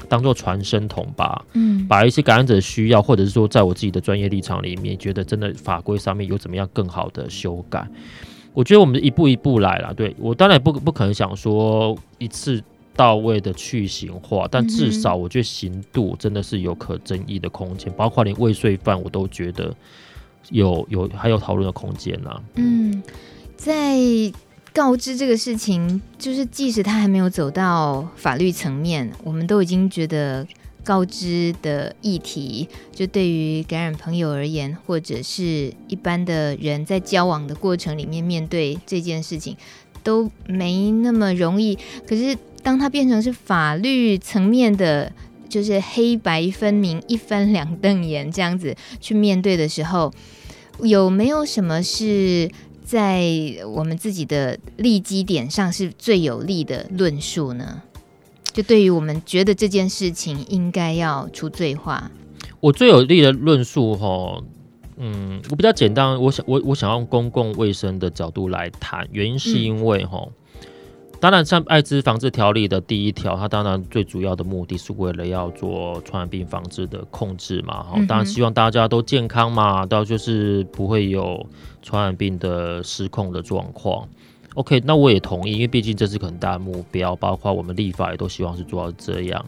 [0.08, 7.86] 当做传声筒吧，嗯，把一些感染者需要，或者是说，在我自己的专业立场里面，觉得真的法规上面有怎么样更好的修改，
[8.52, 9.92] 我觉得我们一步一步来了。
[9.94, 12.62] 对，我当然不不可能想说一次
[12.94, 19.74] 到位的去刑化，但至少我觉得刑度真的是有可争议的空间，包括连未遂犯我都觉得
[20.50, 22.42] 有有还有讨论的空间呐。
[22.54, 23.02] 嗯，
[23.56, 23.96] 在。
[24.74, 30.46] 告知这个事情，就是即使他还没有走到法律层面，我们都已经觉得
[30.84, 39.56] 告知的议题，就对于感染朋友而言，或者是一般的人在交往的过程里面面对这件事情，
[40.02, 41.78] 都没那么容易。
[42.06, 45.12] 可是当它变成是法律层面的，
[45.48, 50.12] 就是黑白分明、一翻两瞪眼这样子去面对的时候，
[50.82, 52.50] 有没有什么是
[52.84, 53.22] 在
[53.66, 57.82] 我们自己的立基点上是最有利的论述呢？
[58.52, 62.10] 就对于我们觉得这件事情应该要除罪化，
[62.60, 64.42] 我最有力的论述哈，
[64.98, 70.68] 嗯，我比较简单，我想我我想用公共卫生的角度来谈，原因是因为哈，嗯、
[71.18, 81.46] 当然像艾滋防治条例的第一条，它当然最主要的目的是为了要做传染病防治的控制嘛，哈，当然希望大家都健康嘛，到就是不会有
[81.80, 84.06] 传染病的失控的状况。
[84.54, 89.44] OK，那我也同意，因为毕竟这是个很大的目标，包括我们立法也都希望是做到这样。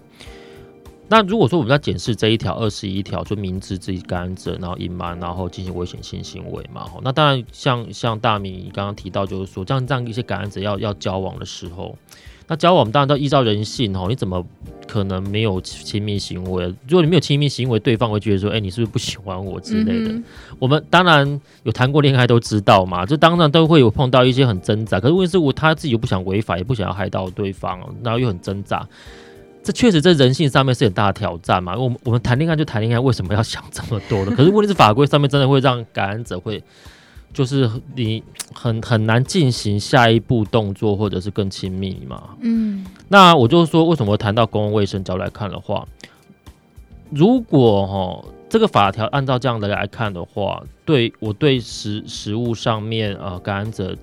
[1.09, 11.97] 那如果说我们在检视这一条二十一条，就明知自己感染者，然后隐瞒，然后进行危险性行为嘛，那当然像像大米刚刚提到，就是说这样这样一些感染者要要交往的时候。
[12.47, 14.45] 那交往我们当然都依照人性哦，你怎么
[14.87, 16.67] 可能没有亲密行为？
[16.87, 20.13] 如果你没有亲密行为，对方会觉得说，哎、欸，你是不是不喜欢我之类的？
[20.13, 20.23] 嗯、
[20.59, 25.01] 我们当然有谈过恋爱都知道嘛，这当然都会有碰到一些很挣扎。
[25.01, 28.87] 可是问题是我他自己又不想违法，也不想要害到对方，然后又很挣扎。
[29.63, 31.75] 这确实在人性上面是很大的挑战嘛。
[31.75, 34.35] 我们我们谈恋爱就谈恋爱，为什么要想这么多呢？
[34.37, 36.63] 可是问题是法规上面真的会让感染者会。
[37.35, 38.23] 就是你
[38.55, 42.31] 很很难进行下一步动作，或者是更亲密嘛。
[42.41, 45.87] 嗯，那我就是说，为什么谈到公共卫生角度来看的话，
[47.11, 53.97] 如果哈这个法条按照这样的来看的话，对我对食食物上面呃感染者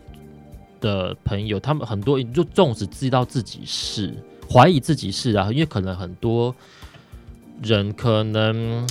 [0.82, 4.14] 的朋友，他们很多就纵使知道自己是
[4.52, 6.54] 怀疑自己是啊，因为可能很多
[7.64, 8.86] 人可能。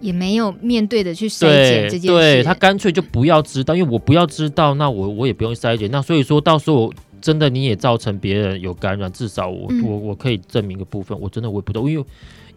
[0.00, 12.06] 也没有面对的去筛检这件事，对，他干脆就不要知道，因为我不要知道，那我我也不用筛检，那所以说到时候真的你也造成别人有感染，至少我、嗯、我我可以证明一个部分，我真的我也不知道，因为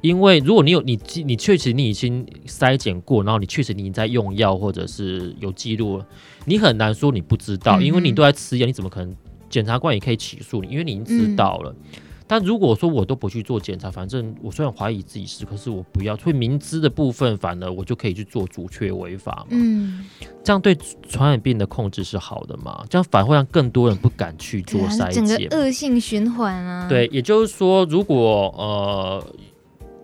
[0.01, 6.05] 因为如果你有你你确实你已经筛检过，然后你确实你在用药或者是有记录了，
[6.45, 9.15] 你很难说你不知道，嗯、因为你都在吃药，你怎么可能
[9.49, 10.67] 检察官也可以起诉你？
[10.69, 11.73] 因为你已经知道了。
[11.93, 19.47] 嗯但如果说我都不去做检查，反正我虽然怀疑自己是，可是我不要，所以明知的部分，反而我就可以去做阻却违法嘛。
[19.49, 20.05] 嗯，
[20.43, 22.85] 这样对传染病的控制是好的嘛？
[22.87, 26.87] 这样反而会让更多人不敢去做筛检，整个恶性循环啊。
[26.87, 29.25] 对，也就是说，如果呃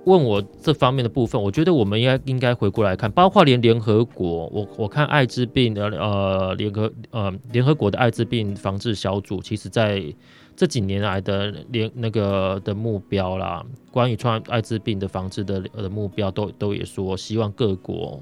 [0.06, 10.12] 问我这方面的部分，我觉得我们应该应该回过来看，包括连联合国，我我看艾滋病的呃联合呃联合国的艾滋病防治小组，其实在。
[10.56, 18.22] 这几年来的连那个的目标啦，关于传艾滋病的防治的的目标都，都都也说希望各国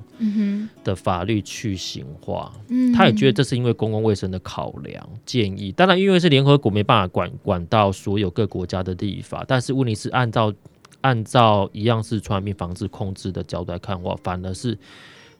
[0.83, 2.51] 的法律去刑化。
[2.69, 5.71] 嗯，他也觉得这是因为公共卫生的考量建议。
[5.71, 10.51] 当然，因为是联合国没办法管管到所有各国家的立法，但是问题是按照
[11.01, 14.75] 按照一样是传染病防治控制的角度来看的话，反而是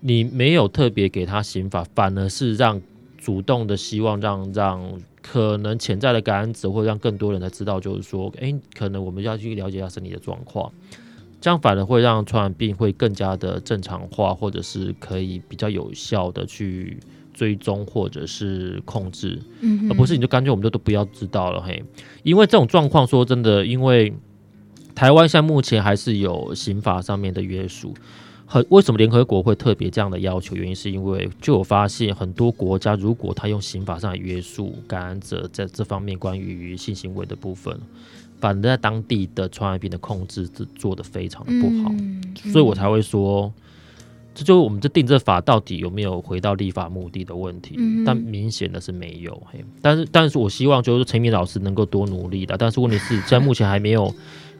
[0.01, 2.79] 你没有特别给他刑法，反而是让
[3.23, 4.99] 主动的希望让让。
[5.25, 10.69] 可能潜在的感染者，或者让更多人才知道，就是说，诶、欸，可能我们要去了解一下身体的状况，
[11.39, 16.97] 这样反而会让传染病会更加的正常化，或者是可以比较有效的去
[17.33, 21.81] 追踪或者是控制，嗯，而不是你就干脆我们就都不要知道了，嘿，
[22.23, 24.13] 因为这种状况，说真的，因为
[24.93, 27.93] 台湾现在目前还是有刑法上面的约束。
[28.45, 30.55] 很为什么联合国会特别这样的要求？
[30.55, 37.75] 原因是因为就有发现很多国家，如果他用刑法上来约束感染者在这方面关于性行为的部分，
[38.39, 43.51] 反正在当地的传染病的控制是做得非常的不好，嗯嗯、所以我才会说，
[44.35, 47.75] 这就我们这定这法到底有没有回到立法目的的问题？
[47.77, 49.41] 嗯、但明显的是没有。
[49.81, 52.55] 但是，但是我希望就是陈明老师能够多努力的。
[52.57, 54.13] 但是问题是，现在目前还没有。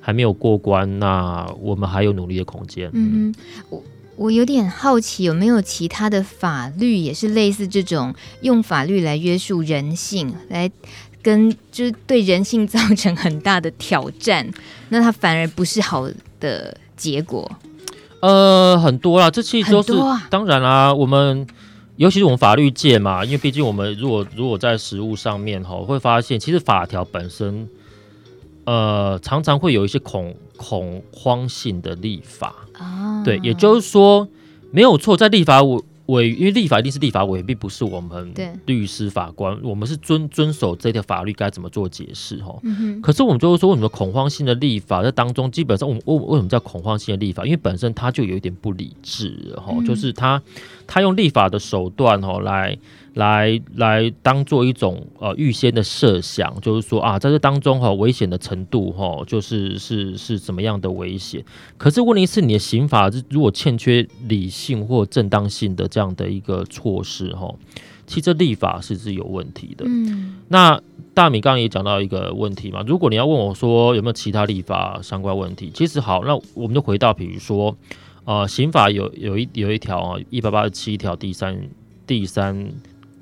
[0.06, 2.89] 还没有过关，那我们还有努力的空间。
[2.92, 3.34] 嗯，
[3.70, 3.82] 我
[4.18, 10.69] 我有点好奇，有没有其他的法律也是类似这种用法律来约束人性，来
[11.21, 14.46] 跟就是对人性造成很大的挑战，
[14.90, 16.06] 那它反而不是好
[16.42, 17.50] 的结果。
[18.19, 20.94] 呃，很多啦，这其实都是、啊、当然啦。
[20.94, 21.48] 我们
[21.96, 27.69] 尤其是我们法律界嘛，因为毕竟我们如果如果在实务上面哈，会发现其实法条本身。
[28.66, 34.28] 呃，常常会有一些恐恐慌性的立法，啊、对，也就是说
[34.72, 38.34] 没有错，在立法委委，因为立法一定是立法委员，并不是我们
[38.66, 42.56] 律师法官，我们是遵遵守这条法律该怎么做解释哈。
[43.02, 47.44] 可是我们就是说，为什么恐慌性的立法在当中，基本上我们为为什么叫恐慌性的立法？
[47.46, 50.42] 因为本身它就有一点不理智哈，嗯、就是他
[50.88, 52.78] 他用立法的手段哈来。
[53.16, 61.44] 来来当做一种呃预先的设想，就是说啊，在这当中哈、哦、危险的程度哈、哦，就是是是怎么样的危险？
[61.78, 67.56] 可是问题是，你的刑法如果欠缺理性或正当性的这样的一个措施哈、哦，
[68.08, 69.86] 其实这立法是是有问题的。
[69.88, 70.82] 嗯，那
[71.14, 77.78] 大米刚刚也讲到一个问题嘛，如果你要问我说有没有其他立法相关问题，其实好，那我们就回到比如说
[78.26, 81.70] 呃刑法有有一有一条啊一百八十七条第三
[82.08, 82.72] 第三。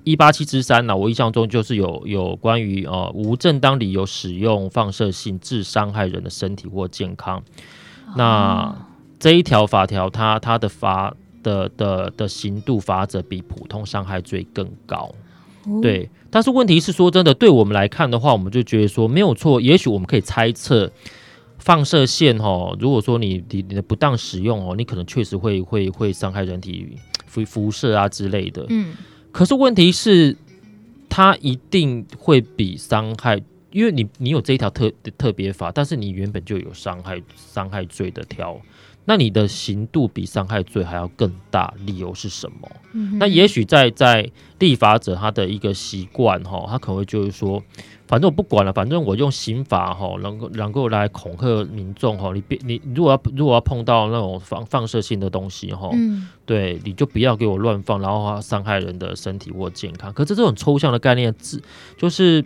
[0.03, 8.75] 一八七之三呢，我印象中就是有有关于呃无正当理由使用放射性致伤害人的身体或健康，哦、那
[9.19, 15.13] 这一条法条它它的罚的的的刑度法则比普通伤害罪更高，
[15.65, 16.09] 哦、对。
[16.31, 20.91] 但是问题是说真的，对我们来看的话，我们就觉得说没有错，也许我们可以猜测
[21.59, 26.97] 放射线哦，如果说你你你的不当使用哦，你可能确实会会会伤害人体
[27.27, 28.95] 辐辐射啊之类的，嗯。
[29.31, 30.37] 可是问题是，
[31.09, 38.59] 它一定会比伤害，因为你你有这一条特特别法，但是你原本就有伤害伤害罪的条，
[39.05, 42.69] 那你的刑度比伤害罪还要更大，理由是什么？
[42.93, 44.29] 嗯、那也许在在
[44.59, 47.63] 立法者他的一个习惯哈，他可能会就是说。
[48.11, 52.33] 反正我不管了，反正我用刑法哈，能够能够来恐吓民众哈。
[52.33, 60.11] 你别你如果要如果要碰到那种放放射性的东西哈，嗯、对，你就不要给我乱放，然后伤害人的身体或健康。
[60.11, 61.61] 可是这种抽象的概念，是
[61.97, 62.43] 就是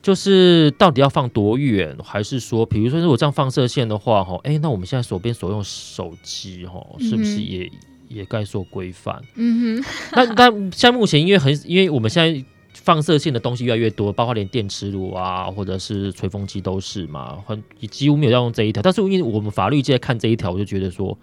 [0.00, 7.70] 就是到底要放多远，还是说，比如说如果这样放射线的话哈，哎，那我们现在手边所用手机哈，是不是也、嗯、
[8.06, 9.20] 也该做规范？
[9.34, 12.44] 嗯哼，那那现在目前因为很因为我们现在。
[12.74, 18.82] 放射性的东西越来越多，包括连电磁炉啊，或者是吹风机都是嘛，很几乎没有要用这一条。
[18.82, 21.16] 但是因为我们法律界看这一条，我就觉得说，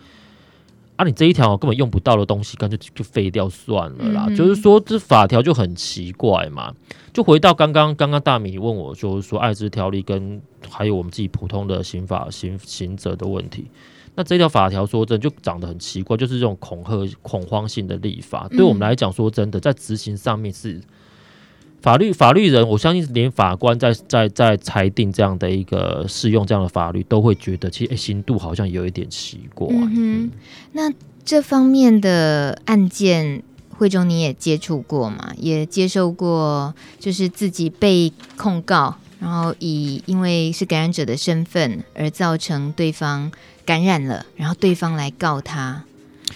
[0.95, 4.25] 啊，你这一条根本用不到的东西，干脆就废掉算了啦。
[4.29, 6.73] 嗯、就是说，这法条就很奇怪嘛。
[7.11, 10.39] 就回到刚刚刚刚大米问我，就是说艾滋条例跟
[10.69, 13.65] 还有我们自己普通的刑法刑刑责的问题。
[14.15, 20.79] 那这条法条说真的就长得很奇怪，就是这种恐吓恐慌性的立法，对我们来讲说真的，在执行上面是。
[21.81, 29.67] 法律法律人，我相信连法官在在在裁定这样的一个适用这样的法律，都会觉得其实刑度好像有一点奇怪。
[29.71, 30.31] 嗯哼，
[30.73, 30.91] 那
[31.23, 35.31] 这方面的案件，惠中你也接触过吗？
[35.37, 43.31] 也接受过，就是自己被控告，然后以因为是感染者的身份而造成对方
[43.65, 45.85] 感染了，然后对方来告他。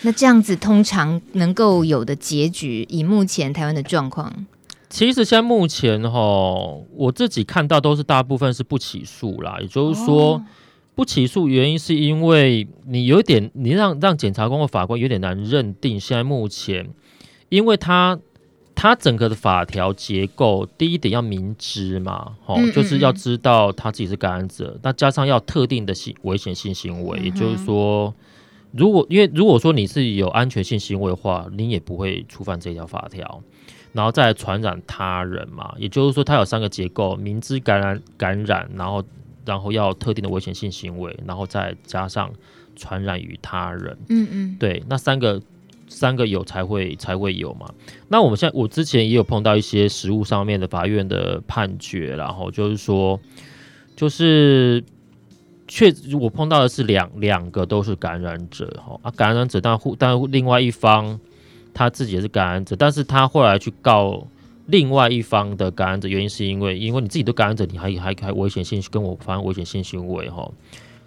[0.03, 4.45] 那这样子通常能够有的结局，以目前台湾的状况。
[4.93, 6.19] 其实现在目前哈，
[6.93, 9.57] 我自己看到都是大部分是不起诉啦。
[9.59, 10.39] 也就是说，
[10.93, 15.99] 不起诉原因是因为你有点，你让让检察官或法官有点难认定。
[15.99, 16.87] 现在目前，
[17.49, 18.19] 因为他
[18.75, 28.13] 他整个的法条结构，第一点要明知嘛，哈，就是要知道他自己是感染者，那加上要特定的性危险性行为，也就是说，
[28.71, 33.41] 如果因为如果说你是有安全性行为的话，你也不会触犯这条法条。
[33.93, 39.03] 然后再传染他人嘛，也就是说，它有三个结构：明知感染感染，然后
[39.45, 42.31] 然后要特定的危险性行为，然后再加上
[42.75, 43.95] 传染于他人。
[44.09, 45.39] 嗯嗯，对，那三个
[45.87, 47.71] 三个有才会才会有嘛。
[48.07, 53.19] 那我们现在我之前也有碰到一些实务上面的法院的判决，然后就是说，
[53.95, 54.83] 就是
[55.67, 61.19] 确实我碰到的是两两个都是感染者哈啊，感染者但但另外一方。
[61.73, 64.27] 他自己也是感染者，但是他后来去告
[64.67, 70.49] 另外一方的感染者，原因是因为，因为你自己都感染者，你还还还危险性跟我发生危险性行为哈。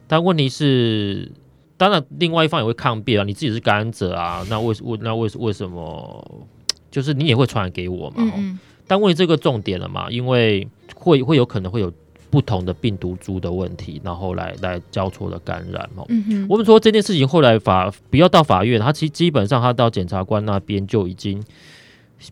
[0.06, 1.30] 但问题是，
[1.76, 6.46] 当然另外一方也会抗辩啊，你自己是感染者啊，那为为那为为什么，
[6.90, 8.16] 就是你也会传染给我嘛？
[8.18, 11.92] 嗯嗯，但问题这个重点了嘛，因为会会有可能会有。
[12.30, 16.04] 不同的病毒株的问题，然后来来交错的感染哦。
[16.08, 21.42] 嗯，我们说这件事情后来法不要到法院，他其实基本上他到检察官那边就已经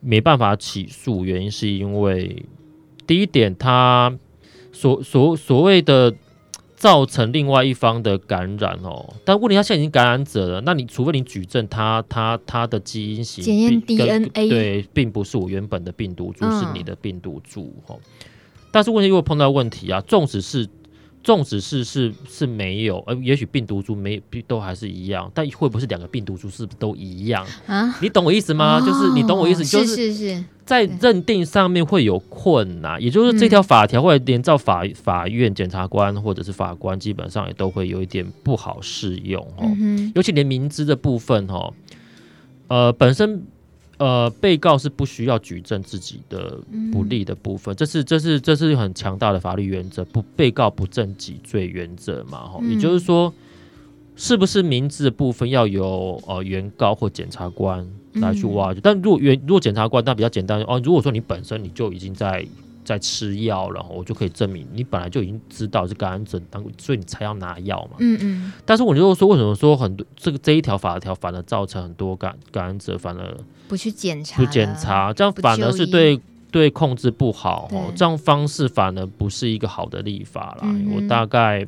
[0.00, 2.44] 没办法起诉，原因是因为
[3.06, 4.16] 第一点，他
[4.72, 6.14] 所所所谓的
[6.74, 17.72] 造成另外一方的感染哦，但问题他现在已经感染者了，那你除非你举证他他他的基因型检验 DNA 对，并不是我原本的病毒株，嗯、是你的病毒株
[18.74, 20.68] 但是问题又碰到问题啊，纵使是
[21.22, 27.96] 纵使是是是没有，呃，也许病毒株没都还是一样，但会不会是两个病毒株是不是都一样啊？
[28.02, 28.80] 你懂我意思吗？
[28.80, 41.72] 哦、就是你懂我意思，就是是是，在认定上面会有困难，也就是这条法条会连照法法院检察官或者是法官，基本上也都会有一点不好适用哦，嗯、尤其连明知的部分哦，
[42.66, 43.44] 呃，本身。
[44.04, 46.58] 呃，被告是不需要举证自己的
[46.92, 53.32] 不利的部分，嗯、这是这是这是很强大的法律原则，不被告不证己罪原则嘛，哈、嗯，也就是说，
[54.14, 62.46] 是不是名字的部分要由呃原告或检察官来去挖掘，嗯、但如果原如果检察官那比较简单哦，如果说你本身你就已经在。
[62.84, 67.96] 在吃药，然后我就可以证明你本来就已经知道是感染者，当所以你才要拿药嘛。
[68.00, 68.52] 嗯嗯。
[68.64, 76.20] 但是我就说，为什么说很多这个这一条法条反而造成很多感感染者反而不去检查，不检查，这样反而是对
[76.50, 77.92] 对控制不好哦。
[77.96, 80.62] 这样方式反而不是一个好的立法啦。
[80.64, 81.66] 嗯、我大概。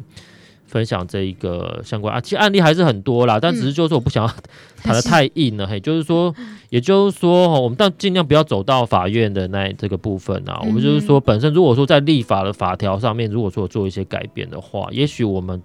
[0.77, 4.31] 分享这一个相关啊，其实案例还是很多啦，但只是就是说我不想要
[4.85, 6.35] 谈的太硬了，嘿，就是说，
[6.69, 10.61] 也就是说，我们但尽量不要走到法院的那这个部分啊。
[10.67, 15.63] 我们就是说，本身如果说在立法的法条上面，如果说做一些改变的话，也许我们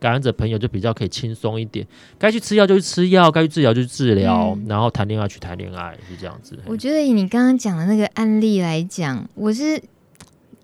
[0.00, 1.86] 感染者朋友就比较可以轻松一点，
[2.18, 6.58] 该去吃药就去吃药，该去治疗就去治疗，然后谈恋爱去谈恋爱，是这样子。
[6.66, 9.80] 我觉得以你刚刚讲的那个案例来讲，我是。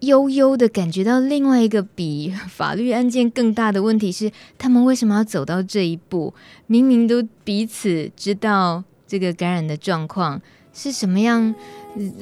[0.01, 6.33] 悠悠的感觉到另外一个比法律案件更大的问题是，他们为什么要走到这一步？
[6.67, 10.41] 明明都彼此知道这个感染的状况
[10.73, 11.55] 是什么样，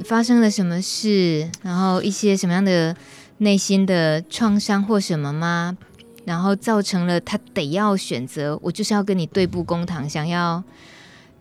[0.04, 2.96] 发生了什么事，然后一些什么样的
[3.38, 5.76] 内心的创伤或什么吗？
[6.24, 10.64] 然后造成了他得要选择，我就是要跟你对簿公堂，想要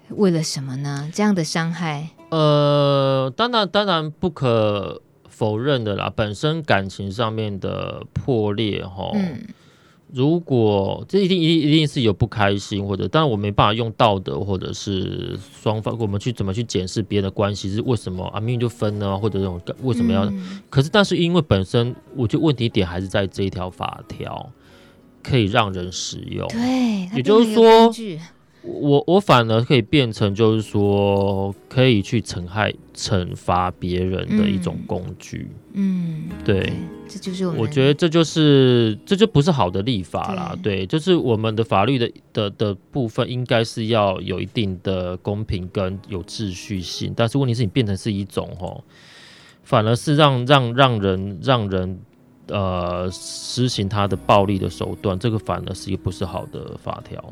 [0.10, 1.10] 为了什么呢？
[1.14, 2.10] 这样的伤害？
[2.30, 5.02] 呃，当然，当然不可。
[5.38, 9.46] 否认的啦，本身感情上面的破裂哈，嗯、
[10.14, 20.24] 如果这一定一定一定是有不开心，或者当然我没办法用道德或者是双方我们去怎么去检视别人的关系是为什么啊，命运就分呢，或者这种为什么要？
[20.24, 24.50] 嗯、可是但是因为本身我觉得问题点还是在这一条法条
[25.22, 27.92] 可以让人使用，对，也就是说。
[28.66, 35.48] 我我反而可以变成，就是说可以去惩害、惩罚别人的一种工具。
[35.74, 36.74] 嗯，对，对，
[37.08, 40.58] 这就是我，我觉得这就是这就不是好的立法啦。
[40.64, 47.14] 对，对，就是我们的法律的的的部分，应该是要有一定的公平跟有秩序性。
[47.16, 48.84] 但是问题是你变成是一种吼，
[49.64, 52.00] 反而是让让让人让人
[52.48, 57.24] 呃施行他的暴力的手段，这个反而是一个不是好的法条。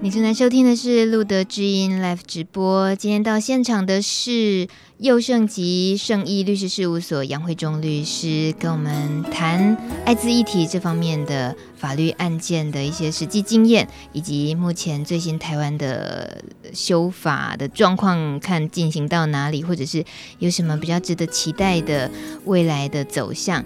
[0.00, 2.94] 你正在收听的是路德知音 Live 直播。
[2.94, 4.68] 今天到现场的是
[4.98, 20.04] 佑圣集圣义律师事务所杨惠忠律师，跟我们谈艾滋议题这方面的法律案件的一些实际经验，以及目前最新台湾的修法的状况，看进行到哪里，或者是
[20.38, 22.10] 有什么比较值得期待的
[22.44, 23.64] 未来的走向。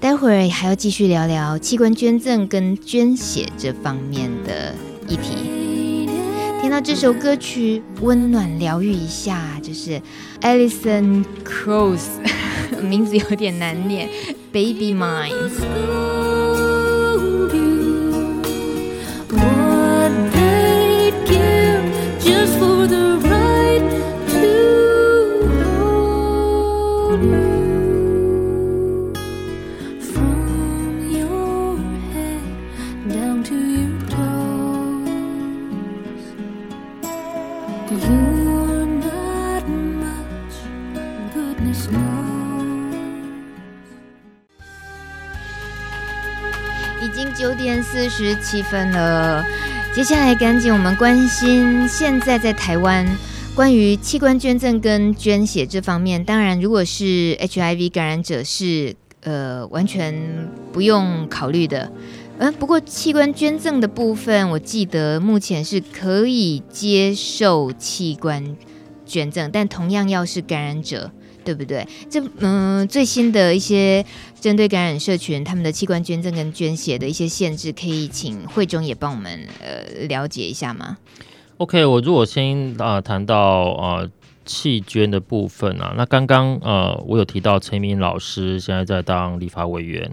[0.00, 4.74] 待会儿还要继续聊聊器官捐赠跟捐血这方面的
[5.08, 6.08] 一题。
[6.60, 10.00] 听到这首歌曲，温暖疗愈一下，就是
[10.40, 14.08] Alison c r o s s 名字有点难念
[14.50, 16.43] ，Baby Mine。
[47.94, 49.46] 四十七分了，
[49.94, 53.06] 接下来赶紧我们关心现在在台湾
[53.54, 56.24] 关于器官捐赠跟捐血这方面。
[56.24, 60.12] 当然，如果是 HIV 感染者是呃完全
[60.72, 61.92] 不用考虑的。
[62.38, 68.56] 嗯、呃，不过器官捐赠的部分，我记得目前是可以接受器官
[69.06, 71.12] 捐赠，但同样要是感染者。
[71.44, 71.86] 对不对？
[72.10, 74.04] 这嗯、最新的一些
[74.40, 80.96] 针对感染社群他们的器官捐赠跟捐血的一些限制，可以请惠中也帮我们呃了解一下吗
[81.58, 83.36] ？OK，我如果先啊、呃、谈到
[83.72, 84.10] 啊、呃、
[84.44, 90.10] 弃捐的部分啊，那刚刚呃，我有提到陈明老师现在在当立法委员，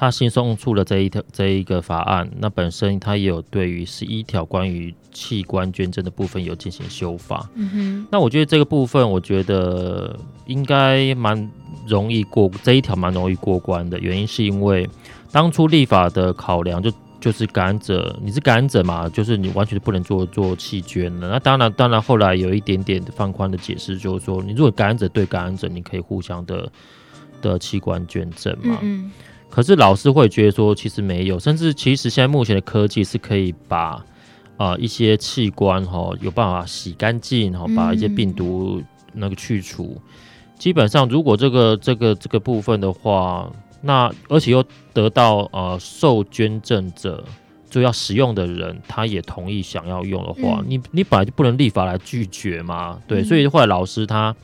[0.00, 7.46] 他新送出了这一条这一个法案，那本身他也有对于十一条关于器官捐赠的部分有进行修法。
[7.54, 11.50] 嗯哼，那我觉得这个部分，我觉得应该蛮
[11.86, 14.88] 容易过，这一条蛮容易过关的，原因是因为
[15.30, 16.90] 当初立法的考量就。
[17.20, 19.06] 就是感染者，你是感染者嘛？
[19.06, 21.28] 就是你完全不能做做器捐了。
[21.28, 26.72] 那当然，当然后来有一点点放宽的解释，就是说，你如果感染者对感染者，你可以互相的
[27.42, 28.78] 的器官捐赠嘛。
[28.80, 29.12] 嗯，嗯。
[29.50, 34.02] 可是老师会觉得说，其实没有，甚至其实现在目前的科技是可以把
[34.56, 38.82] 啊、呃、一些器官哈有办法洗干净，哈把一些病毒
[39.12, 39.96] 那个去除。
[39.96, 40.02] 嗯、
[40.58, 43.50] 基本上，如果这个这个这个部分的话。
[43.82, 47.24] 那而且又得到呃受捐赠者
[47.70, 54.36] 就要使用的人，他也同意想要用的话，嗯、你你本来就不能立法来拒绝嘛，对，嗯、所以后来老师他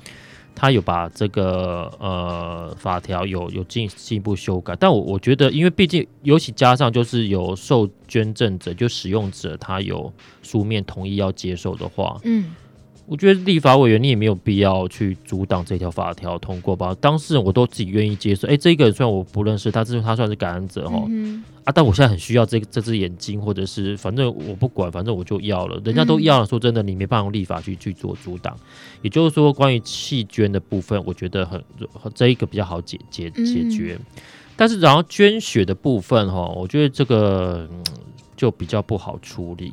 [0.56, 10.10] 他有把这个呃法条有有进进一步修改，但我我觉得，因为毕竟尤其加上就是有受捐赠者就使用者他有
[10.42, 12.54] 书面同意要接受的话，嗯。
[13.08, 16.94] 我觉得立法委员你也没有必要去阻挡这条法条通过吧。
[17.00, 18.48] 当事人我都自己愿意接受。
[18.48, 21.04] 哎、欸，这个人虽然我不认识他，这是他算是感染者哈。
[21.08, 25.80] 嗯、啊，但我现在很需要这个这只眼睛，或者是反正我不管，反正我就要了。
[25.84, 28.56] 人家都要了，说真的，你没办法用立法去去做阻挡。
[29.02, 31.62] 也就是说，关于弃捐的部分，我觉得很
[32.12, 33.96] 这一个比较好解解解决。
[34.00, 34.20] 嗯、
[34.56, 37.68] 但是然后捐血的部分哈，我觉得这个
[38.36, 39.72] 就比较不好处理。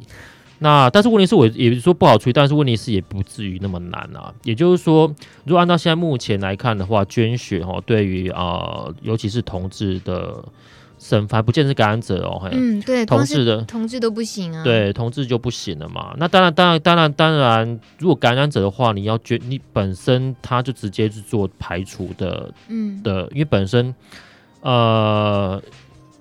[0.63, 4.33] 那但是问题是我也说不好处理，但是问题是也不至于那么难啊。
[4.43, 10.41] 也就是说，如果按照现在目前来看的话，捐血哦，对于啊、呃，尤其是同志的
[10.97, 16.15] 身份，不见是感染者哦，嗯，对，同志的同志都不行啊，对，同志就不行了嘛。
[16.17, 23.93] 那当然，当然，当然，当然，如果感染者的话，你要捐，你本身他就直接去做排除的，嗯的，因为本身
[24.61, 25.61] 呃。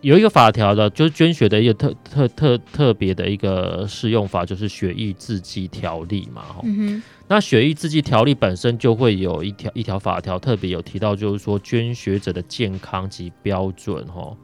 [0.02, 6.42] 有一个法条的，就是捐血的一个特特特特别的一个适用法，就是血液制剂条例嘛。
[6.64, 14.36] 嗯、那血液制剂条例本身就会有一条一条法条，特别有提到，就是说捐血者的健康及标准，哈，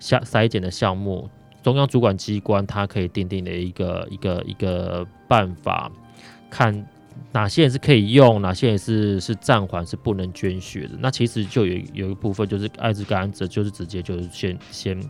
[0.00, 1.28] 筛筛检的项目，
[1.62, 5.92] 中央主管机关它可以定定的一个一个一个办法，
[6.50, 6.84] 看。
[7.32, 10.90] 哪些人是可以用，哪些人是是暂缓，是不能捐血的。
[10.98, 15.00] 那其实就有有一部分就是艾滋感染者，就是直接就是先先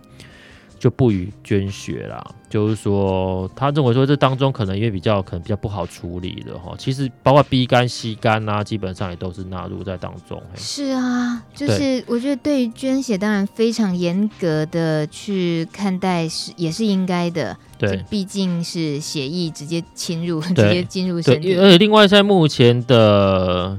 [0.82, 2.20] 就不予捐血啦。
[2.50, 10.42] 就是说，他认为说这当中可能因为比较可能比较不好处理的哈，其实包括 B 肝、C 肝啊，基本上也都是纳入在当中。
[10.56, 17.56] 是啊，就是我觉得对于捐血，当然非常严格的去看待是也是应该的。
[17.78, 21.54] 对，毕竟是血液直接侵入，直接进入身体。
[21.54, 23.78] 而且另外在目前的。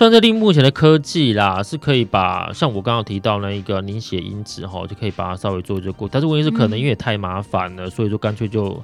[0.00, 6.08] 算是另目前的科技啦，是可以把像我刚刚提到那一个凝血因子哈，就可以把它稍微做一做过。
[6.10, 8.80] 但是问题是可能因为太麻烦了，所以说干脆就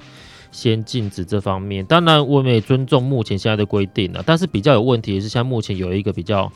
[0.51, 1.83] 先禁止这方面。
[1.83, 6.51] 当然我们也尊重目前现在的规定了，但是比较有问题的是，像目前有一个比较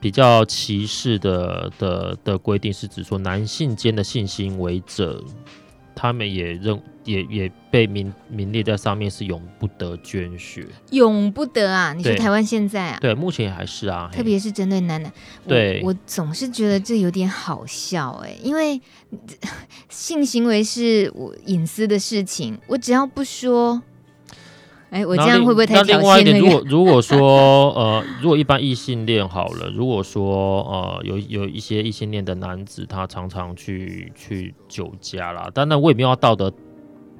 [0.00, 5.22] 比较歧视的的的规定，是指说男性间的性行为者。
[5.94, 11.92] 他们也认也也被名名列在上面，是永不得捐血，永不得啊！
[11.92, 12.98] 你说台湾现在啊？
[13.00, 15.12] 对，目前还是啊，特别是针对男男。
[15.46, 18.80] 对，我总是觉得这有点好笑哎、欸，因为
[19.88, 23.82] 性行为是我隐私的事情，我只要不说。
[24.90, 25.74] 哎、欸，我这样会不会太？
[25.74, 36.52] 那另外一点，如果 如果说呃，如果一般异性恋好了，如果说呃，有有一些异性恋的男子，他常常去去酒家啦，当然我也没有要道德。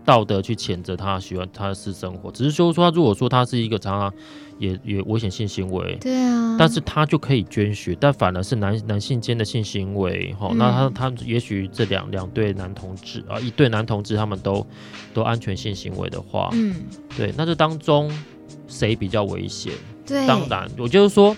[0.03, 4.13] 道德去谴责他喜欢他的私生活，只是说说他如果说他是一个常常
[4.61, 14.65] 也也危险性行为，对啊，但是他就可以捐血，但反而是男男性间的性行为，哈、嗯，那他他也许这两两对男同志啊，一对男同志他们都
[15.13, 16.77] 都安全性行为的话，嗯，
[17.17, 18.09] 对，那这当中
[18.69, 19.73] 谁比较危险？
[20.07, 21.37] 对，当然，我就是说。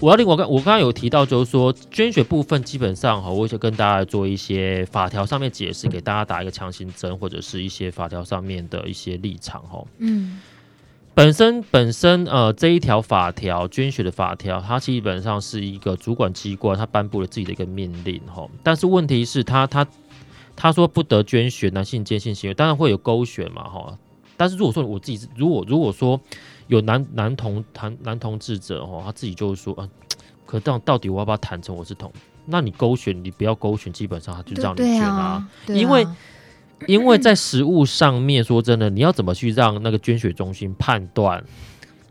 [0.00, 9.82] 我要另我刚我刚刚有提到，就是说捐血部分基本上哈，我想跟大家做一些法条上面解释，给大家打一个强心针，或者是一些法条上面的一些立场哈。
[9.98, 10.40] 嗯，
[11.14, 18.48] 本身本身呃这一条法条捐血的法条，它基本上是一个主管机关，它颁布了自己的一个命令哈。
[18.62, 19.90] 但是问题是他，他他
[20.56, 23.96] 他说不得捐血男性间性行为，当然会有勾选嘛哈。
[24.36, 26.20] 但是如果说我自己是如果如果说。
[26.66, 29.86] 有男男同男男同志者哈，他自己就是说啊，
[30.46, 32.10] 可到到底我要不要坦诚我是同？
[32.46, 36.06] 那你勾选你不要勾选，基本上他就让你捐啊，啊因为
[36.86, 41.42] 因为在实物上面说真的，你要怎么去让那个捐血中心判断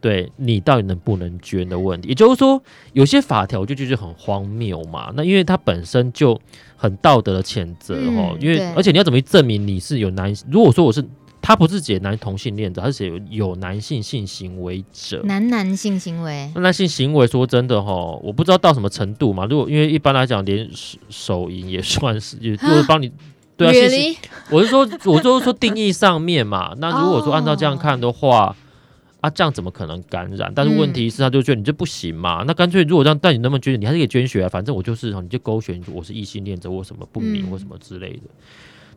[0.02, 2.10] 对你到底能不能捐的问题。
[2.10, 2.62] 也就是说，
[2.94, 5.12] 有些法条就觉得很荒谬嘛。
[5.16, 6.40] 那因为它本身就
[6.76, 10.34] 很道德的谴责哦，嗯、因为而且你要怎么去证明你是有男？
[10.50, 11.04] 如果说我是。
[11.46, 15.22] 他不是解男同性恋者，他是写有有男性性行为者。
[15.26, 17.92] 男男性行为，那男性行为说真的哈，
[18.24, 19.46] 我不知道到什么程度嘛。
[19.46, 20.66] 如果因为一般来讲，连
[21.10, 23.12] 手淫也算是，也就是帮你
[23.58, 23.72] 对啊。
[23.72, 24.18] Really?
[24.50, 26.74] 我是说，我就是说定义上面嘛。
[26.80, 28.56] 那如果说按照这样看的话，oh.
[29.22, 30.52] 啊，这样怎么可能感染？
[30.56, 32.44] 但是问题是，他就觉得你这不行嘛。
[32.44, 34.50] 嗯、那干脆如果这样，但你能不能觉得你还是可以捐血啊？
[34.50, 38.24] 反正我就是，你就勾选我是异性恋者我什么不明或什么之类的。
[38.24, 38.46] 嗯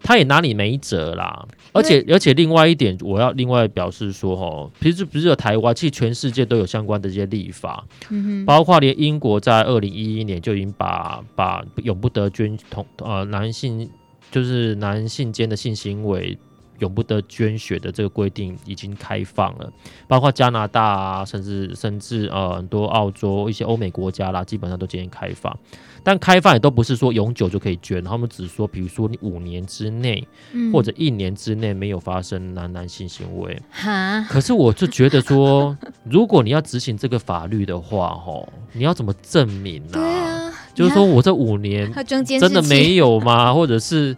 [0.03, 13.89] 他也拿你没辙啦，而且而且另外一点，我要另外表示说，哦，其实不是有台湾，其实全世界都有相关的这些立法，嗯，包括连英国在二零一一年就已经把把永不得捐同呃男性
[14.31, 16.39] 就是男性间的性行为。
[16.79, 19.73] 永不得捐血的这个规定已经开放了，
[20.07, 25.57] 包括加拿大啊，甚至甚至呃很多澳洲一些欧美国家啦，基本上都进行开放。
[26.03, 33.61] 但开放也都不是说永久就可以捐，他们只是说，比如说你五年之内、嗯、或者一年之内没有发生男男性行为。
[33.71, 40.01] 哈，可是我就觉得说，如果你要执行这个法律的话，吼，你要怎么证明呢、啊？
[40.01, 41.93] 对啊，就是说我这五年
[42.39, 43.53] 真的没有吗？
[43.53, 44.17] 或者是？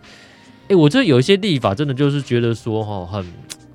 [0.68, 3.24] 哎、欸，我这有一些立法，真的就是觉得说，哈，很，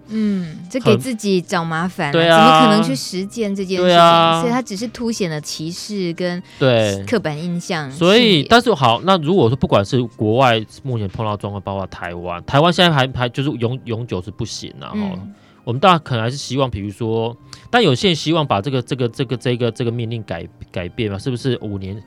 [0.09, 4.41] 嗯，这给自己找麻烦，对啊，怎么可能去实践这件事情？
[4.41, 7.89] 所以它只是凸显了歧视跟对刻板印象。
[7.89, 14.89] 所以，但是好，那如果说不管是国外目前碰到状况，包括台湾，台湾现在还还就是永永久是不行啊。
[14.89, 15.33] 哈、嗯，
[15.63, 17.35] 我们大家可能还是希望，比如说，
[17.71, 21.99] 但有些人希望把这个这个这个这个这个命令改改变嘛，是不是五年？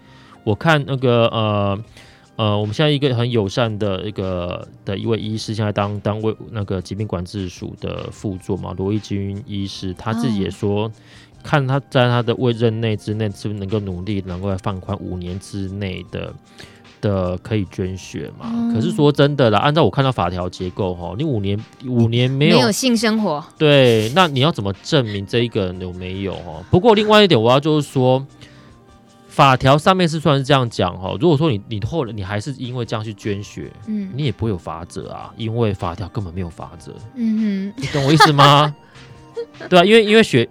[0.44, 1.76] 我看那个呃。
[2.36, 10.92] 呃，我们现在一个很友善的一个的一位医师，现在当当为那个疾病管制署的副座嘛，罗义军医师，他自己也说，哦、
[11.42, 16.30] 看他在他的位任内之内，是不是能够努力，能够放宽五年之内的
[17.00, 18.50] 的可以捐血嘛？
[18.52, 26.62] 嗯、可是说真的啦，按照我看到法条结构哈，你五年五年没有没有性生活，对，那你要怎么证明这一个人有没有哦？
[26.70, 28.26] 不过另外一点，我要就是说。
[29.36, 38.74] 法条上面是算是这样讲哈，如果说你你后来你还是因为这样去捐血，嗯，你也不会有法则啊，因为法条根本没有法则，嗯哼，你懂我意思吗？
[39.68, 40.48] 对啊，因为因为血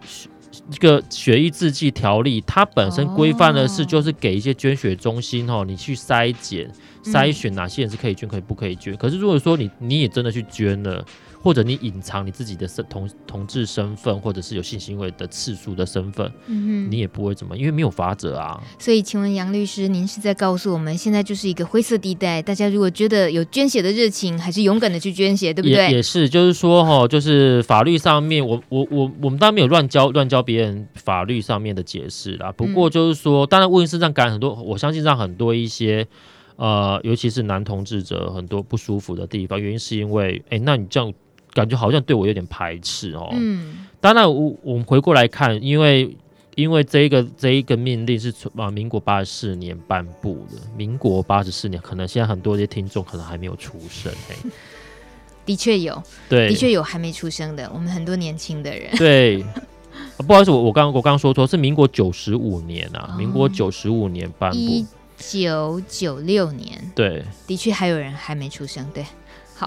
[0.69, 6.69] 这个血液制剂条例，它本身规范的是就是给一些捐血中心哈，你去筛检
[7.03, 8.95] 筛选哪些人是可以捐，可以不可以捐。
[8.97, 11.03] 可是如果说你你也真的去捐了。
[11.45, 18.59] 或者你隐藏你自己的身同同志身份，或者是有性行为的次数的身份，嗯哼，你也不会怎么，因为没有法则啊。
[18.79, 25.91] 所以，请问杨律师，您是在告诉我们，现在就是一个灰色地带，大家如果觉得有捐血的热情，还是勇敢的去捐血，对不对？
[25.91, 32.51] 也，也是，就是说哈，就是法律上面，我我我我们当然没有乱教乱教别人法律上面的解释啦。
[32.53, 36.07] 不过就是说，当然问题是让感染很多，我相信让很多一些
[36.55, 41.13] 呃，尤其是男同志者很多不舒服的地方，原因是因为，哎，那你这样。
[41.55, 43.29] 感觉好像对我有点排斥哦。
[43.31, 46.15] 嗯，当然，我我们回过来看，因为
[46.55, 54.13] 因为这一个这一个命令是从啊民国八十四年颁布的，民国八十四年，可能现在很多的听众可能还没有出生。
[55.45, 58.89] 的确有，对，的确有还没出生的，我们很多年轻的人。
[58.97, 64.85] 对，啊、不好意思，我我刚我刚说错，是民国九十五年啊，哦、民国九十五年颁布，一
[65.17, 69.05] 九九六年，对，的确还有人还没出生，对。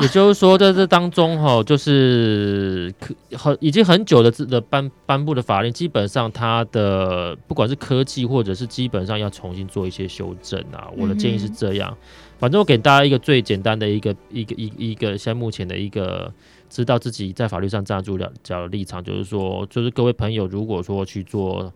[0.00, 2.92] 也就是说，在这当中哈，就是
[3.32, 10.88] 很已经很久的的颁颁布的法令，基本上它的不管是科技或者是基本上要重新做一些修正啊。
[10.96, 11.96] 我的建议是这样，
[12.38, 16.30] 反正我给大家一个最简单的一个一个一一个现在目前的一个
[16.68, 21.72] 知道自己在法律上站住了脚的立场，就是说，就是各位朋友如果说去做。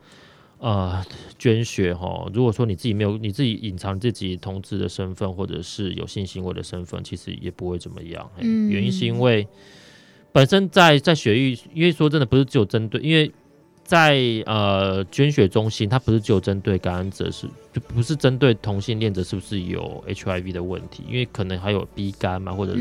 [0.63, 1.05] 呃，
[1.41, 8.31] 捐血哈，如果说你自己没有，你自己隐藏自己同志的身份，或者是有性行为的身份，其实也不会怎么样。
[8.39, 9.45] 嗯，原因是因为
[10.31, 13.29] 本身在在血域，因为说真的不是只有针对，因为
[13.93, 14.17] 在
[14.47, 22.75] 呃捐血中心，它不是只有针对感染者，是就不是针对同性恋者是不是有 HIV 的问题，因为可能还有 B 肝嘛，或者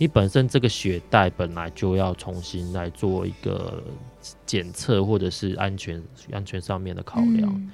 [0.00, 3.82] 你本身这个血袋本来就要重新来做一个。
[4.46, 6.02] 检测或者是安全
[6.32, 7.70] 安全上面的考量，嗯、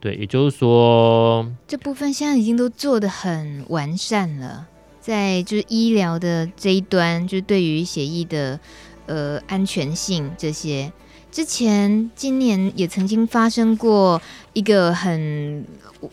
[0.00, 4.66] 对，也就是说，这部分现在已经都做的很完善了，
[5.02, 8.58] 在就是医疗的这一端，就是对于血液的
[9.04, 10.90] 呃安全性这些，
[11.32, 14.20] 之前今年也曾经发生过
[14.52, 15.64] 一个很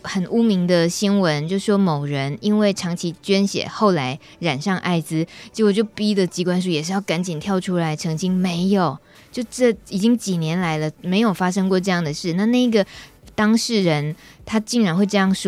[0.02, 8.96] 很污名的新闻，就说某人因为长期捐血，后来染上艾滋，结果就逼得机关署也是要赶紧跳出来澄清，没有，
[9.30, 12.32] 就这已经几年来了，没有发生过这样的事。
[12.32, 12.86] 那那个
[13.34, 14.16] 当事人
[14.46, 15.38] 他竟然会这样说。